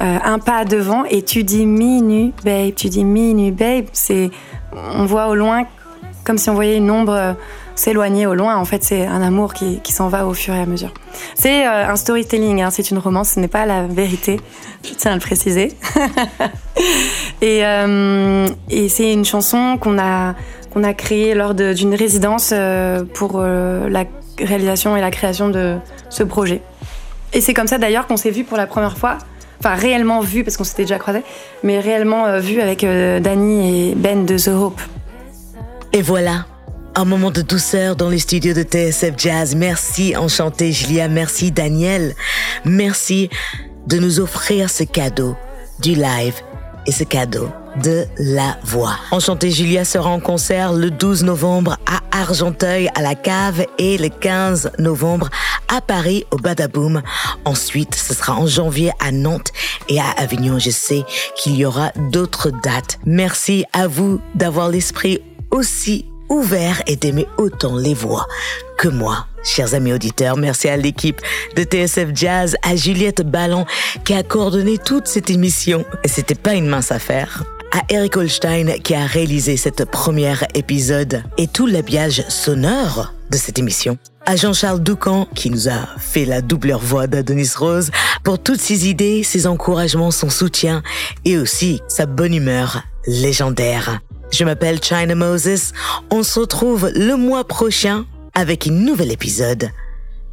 Euh, 0.00 0.16
un 0.24 0.38
pas 0.38 0.64
devant 0.64 1.04
et 1.04 1.22
tu 1.22 1.42
diminues, 1.42 2.32
babe, 2.44 2.72
tu 2.74 2.88
diminues, 2.88 3.52
babe. 3.52 3.86
C'est, 3.92 4.30
on 4.94 5.04
voit 5.04 5.28
au 5.28 5.34
loin 5.34 5.66
comme 6.24 6.38
si 6.38 6.48
on 6.50 6.54
voyait 6.54 6.76
une 6.76 6.90
ombre 6.90 7.12
euh, 7.12 7.32
s'éloigner 7.74 8.26
au 8.26 8.34
loin. 8.34 8.56
En 8.56 8.64
fait, 8.64 8.84
c'est 8.84 9.06
un 9.06 9.20
amour 9.20 9.52
qui, 9.52 9.80
s'en 9.92 10.08
va 10.08 10.26
au 10.26 10.32
fur 10.32 10.54
et 10.54 10.60
à 10.60 10.66
mesure. 10.66 10.94
C'est 11.34 11.66
euh, 11.66 11.88
un 11.88 11.96
storytelling, 11.96 12.62
hein, 12.62 12.70
c'est 12.70 12.90
une 12.90 12.98
romance, 12.98 13.30
ce 13.30 13.40
n'est 13.40 13.48
pas 13.48 13.66
la 13.66 13.86
vérité. 13.86 14.40
Je 14.84 14.94
tiens 14.94 15.12
à 15.12 15.14
le 15.14 15.20
préciser. 15.20 15.74
et 17.42 18.88
c'est 18.88 19.12
une 19.12 19.24
chanson 19.24 19.78
qu'on 19.78 19.98
a 19.98 20.34
qu'on 20.72 20.84
a 20.84 20.92
créée 20.92 21.34
lors 21.34 21.54
d'une 21.54 21.94
résidence 21.94 22.52
pour 23.14 23.40
la 23.40 24.04
réalisation 24.40 24.96
et 24.96 25.00
la 25.00 25.10
création 25.10 25.48
de 25.48 25.76
ce 26.08 26.22
projet. 26.22 26.62
Et 27.32 27.40
c'est 27.40 27.54
comme 27.54 27.66
ça 27.66 27.78
d'ailleurs 27.78 28.06
qu'on 28.06 28.16
s'est 28.16 28.30
vu 28.30 28.44
pour 28.44 28.56
la 28.56 28.66
première 28.66 28.96
fois. 28.96 29.18
Enfin, 29.60 29.74
réellement 29.74 30.20
vu, 30.20 30.44
parce 30.44 30.56
qu'on 30.56 30.64
s'était 30.64 30.84
déjà 30.84 30.98
croisés, 30.98 31.24
mais 31.64 31.80
réellement 31.80 32.26
euh, 32.26 32.38
vu 32.38 32.60
avec 32.60 32.84
euh, 32.84 33.18
Danny 33.18 33.90
et 33.90 33.94
Ben 33.96 34.24
de 34.24 34.38
The 34.38 34.48
Hope. 34.48 34.80
Et 35.92 36.00
voilà, 36.00 36.46
un 36.94 37.04
moment 37.04 37.30
de 37.30 37.42
douceur 37.42 37.96
dans 37.96 38.08
les 38.08 38.18
studios 38.20 38.54
de 38.54 38.62
TSF 38.62 39.14
Jazz. 39.16 39.56
Merci, 39.56 40.16
enchanté 40.16 40.70
Julia. 40.70 41.08
Merci, 41.08 41.50
Daniel. 41.50 42.14
Merci 42.64 43.30
de 43.86 43.98
nous 43.98 44.20
offrir 44.20 44.70
ce 44.70 44.84
cadeau 44.84 45.34
du 45.80 45.94
live 45.94 46.34
et 46.86 46.92
ce 46.92 47.04
cadeau 47.04 47.48
de 47.82 48.06
la 48.18 48.56
voix. 48.64 48.96
Enchanté 49.10 49.50
Julia 49.50 49.84
sera 49.84 50.10
en 50.10 50.20
concert 50.20 50.72
le 50.72 50.90
12 50.90 51.24
novembre 51.24 51.76
à 51.86 52.18
Argenteuil 52.18 52.88
à 52.94 53.02
la 53.02 53.14
cave 53.14 53.64
et 53.78 53.98
le 53.98 54.08
15 54.08 54.72
novembre 54.78 55.28
à 55.68 55.80
Paris 55.80 56.24
au 56.30 56.36
Badaboom. 56.36 57.02
Ensuite, 57.44 57.94
ce 57.94 58.14
sera 58.14 58.34
en 58.34 58.46
janvier 58.46 58.90
à 59.00 59.12
Nantes 59.12 59.52
et 59.88 60.00
à 60.00 60.10
Avignon. 60.16 60.58
Je 60.58 60.70
sais 60.70 61.04
qu'il 61.36 61.56
y 61.56 61.64
aura 61.64 61.90
d'autres 62.10 62.50
dates. 62.62 62.98
Merci 63.04 63.64
à 63.72 63.86
vous 63.86 64.20
d'avoir 64.34 64.68
l'esprit 64.68 65.20
aussi 65.50 66.06
ouvert 66.28 66.82
et 66.86 66.96
d'aimer 66.96 67.26
autant 67.38 67.76
les 67.76 67.94
voix 67.94 68.26
que 68.76 68.88
moi. 68.88 69.26
Chers 69.44 69.74
amis 69.74 69.92
auditeurs, 69.92 70.36
merci 70.36 70.68
à 70.68 70.76
l'équipe 70.76 71.20
de 71.56 71.62
TSF 71.62 72.10
Jazz, 72.14 72.56
à 72.62 72.76
Juliette 72.76 73.22
Ballon 73.22 73.64
qui 74.04 74.14
a 74.14 74.22
coordonné 74.22 74.78
toute 74.78 75.06
cette 75.06 75.30
émission. 75.30 75.84
Et 76.04 76.08
c'était 76.08 76.34
pas 76.34 76.54
une 76.54 76.66
mince 76.66 76.92
affaire. 76.92 77.44
À 77.70 77.82
Eric 77.90 78.16
Holstein 78.16 78.78
qui 78.82 78.94
a 78.94 79.04
réalisé 79.04 79.58
cette 79.58 79.84
première 79.84 80.44
épisode 80.54 81.22
et 81.36 81.46
tout 81.46 81.66
l'habillage 81.66 82.24
sonore 82.28 83.12
de 83.30 83.36
cette 83.36 83.58
émission. 83.58 83.98
À 84.24 84.36
Jean-Charles 84.36 84.80
Doucan 84.82 85.28
qui 85.34 85.50
nous 85.50 85.68
a 85.68 85.86
fait 85.98 86.24
la 86.24 86.40
doubleur 86.40 86.80
voix 86.80 87.06
d'Adonis 87.06 87.52
Rose 87.56 87.90
pour 88.24 88.42
toutes 88.42 88.60
ses 88.60 88.88
idées, 88.88 89.22
ses 89.22 89.46
encouragements, 89.46 90.10
son 90.10 90.30
soutien 90.30 90.82
et 91.26 91.36
aussi 91.36 91.80
sa 91.88 92.06
bonne 92.06 92.34
humeur 92.34 92.84
légendaire. 93.06 94.00
Je 94.30 94.44
m'appelle 94.44 94.82
China 94.82 95.14
Moses. 95.14 95.72
On 96.10 96.22
se 96.22 96.40
retrouve 96.40 96.90
le 96.94 97.16
mois 97.16 97.44
prochain 97.44 98.06
avec 98.34 98.66
un 98.66 98.72
nouvel 98.72 99.12
épisode 99.12 99.70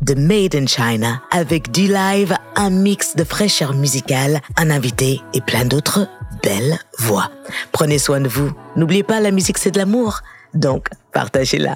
de 0.01 0.13
Made 0.13 0.55
in 0.55 0.67
China 0.67 1.21
avec 1.31 1.71
du 1.71 1.87
live, 1.87 2.35
un 2.55 2.69
mix 2.69 3.15
de 3.15 3.23
fraîcheur 3.23 3.73
musicale, 3.73 4.39
un 4.57 4.69
invité 4.69 5.21
et 5.33 5.41
plein 5.41 5.65
d'autres 5.65 6.07
belles 6.43 6.77
voix. 6.99 7.29
Prenez 7.71 7.99
soin 7.99 8.21
de 8.21 8.27
vous. 8.27 8.51
N'oubliez 8.75 9.03
pas, 9.03 9.19
la 9.19 9.31
musique 9.31 9.57
c'est 9.57 9.71
de 9.71 9.77
l'amour. 9.77 10.21
Donc, 10.53 10.87
partagez-la. 11.11 11.75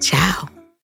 Ciao 0.00 0.59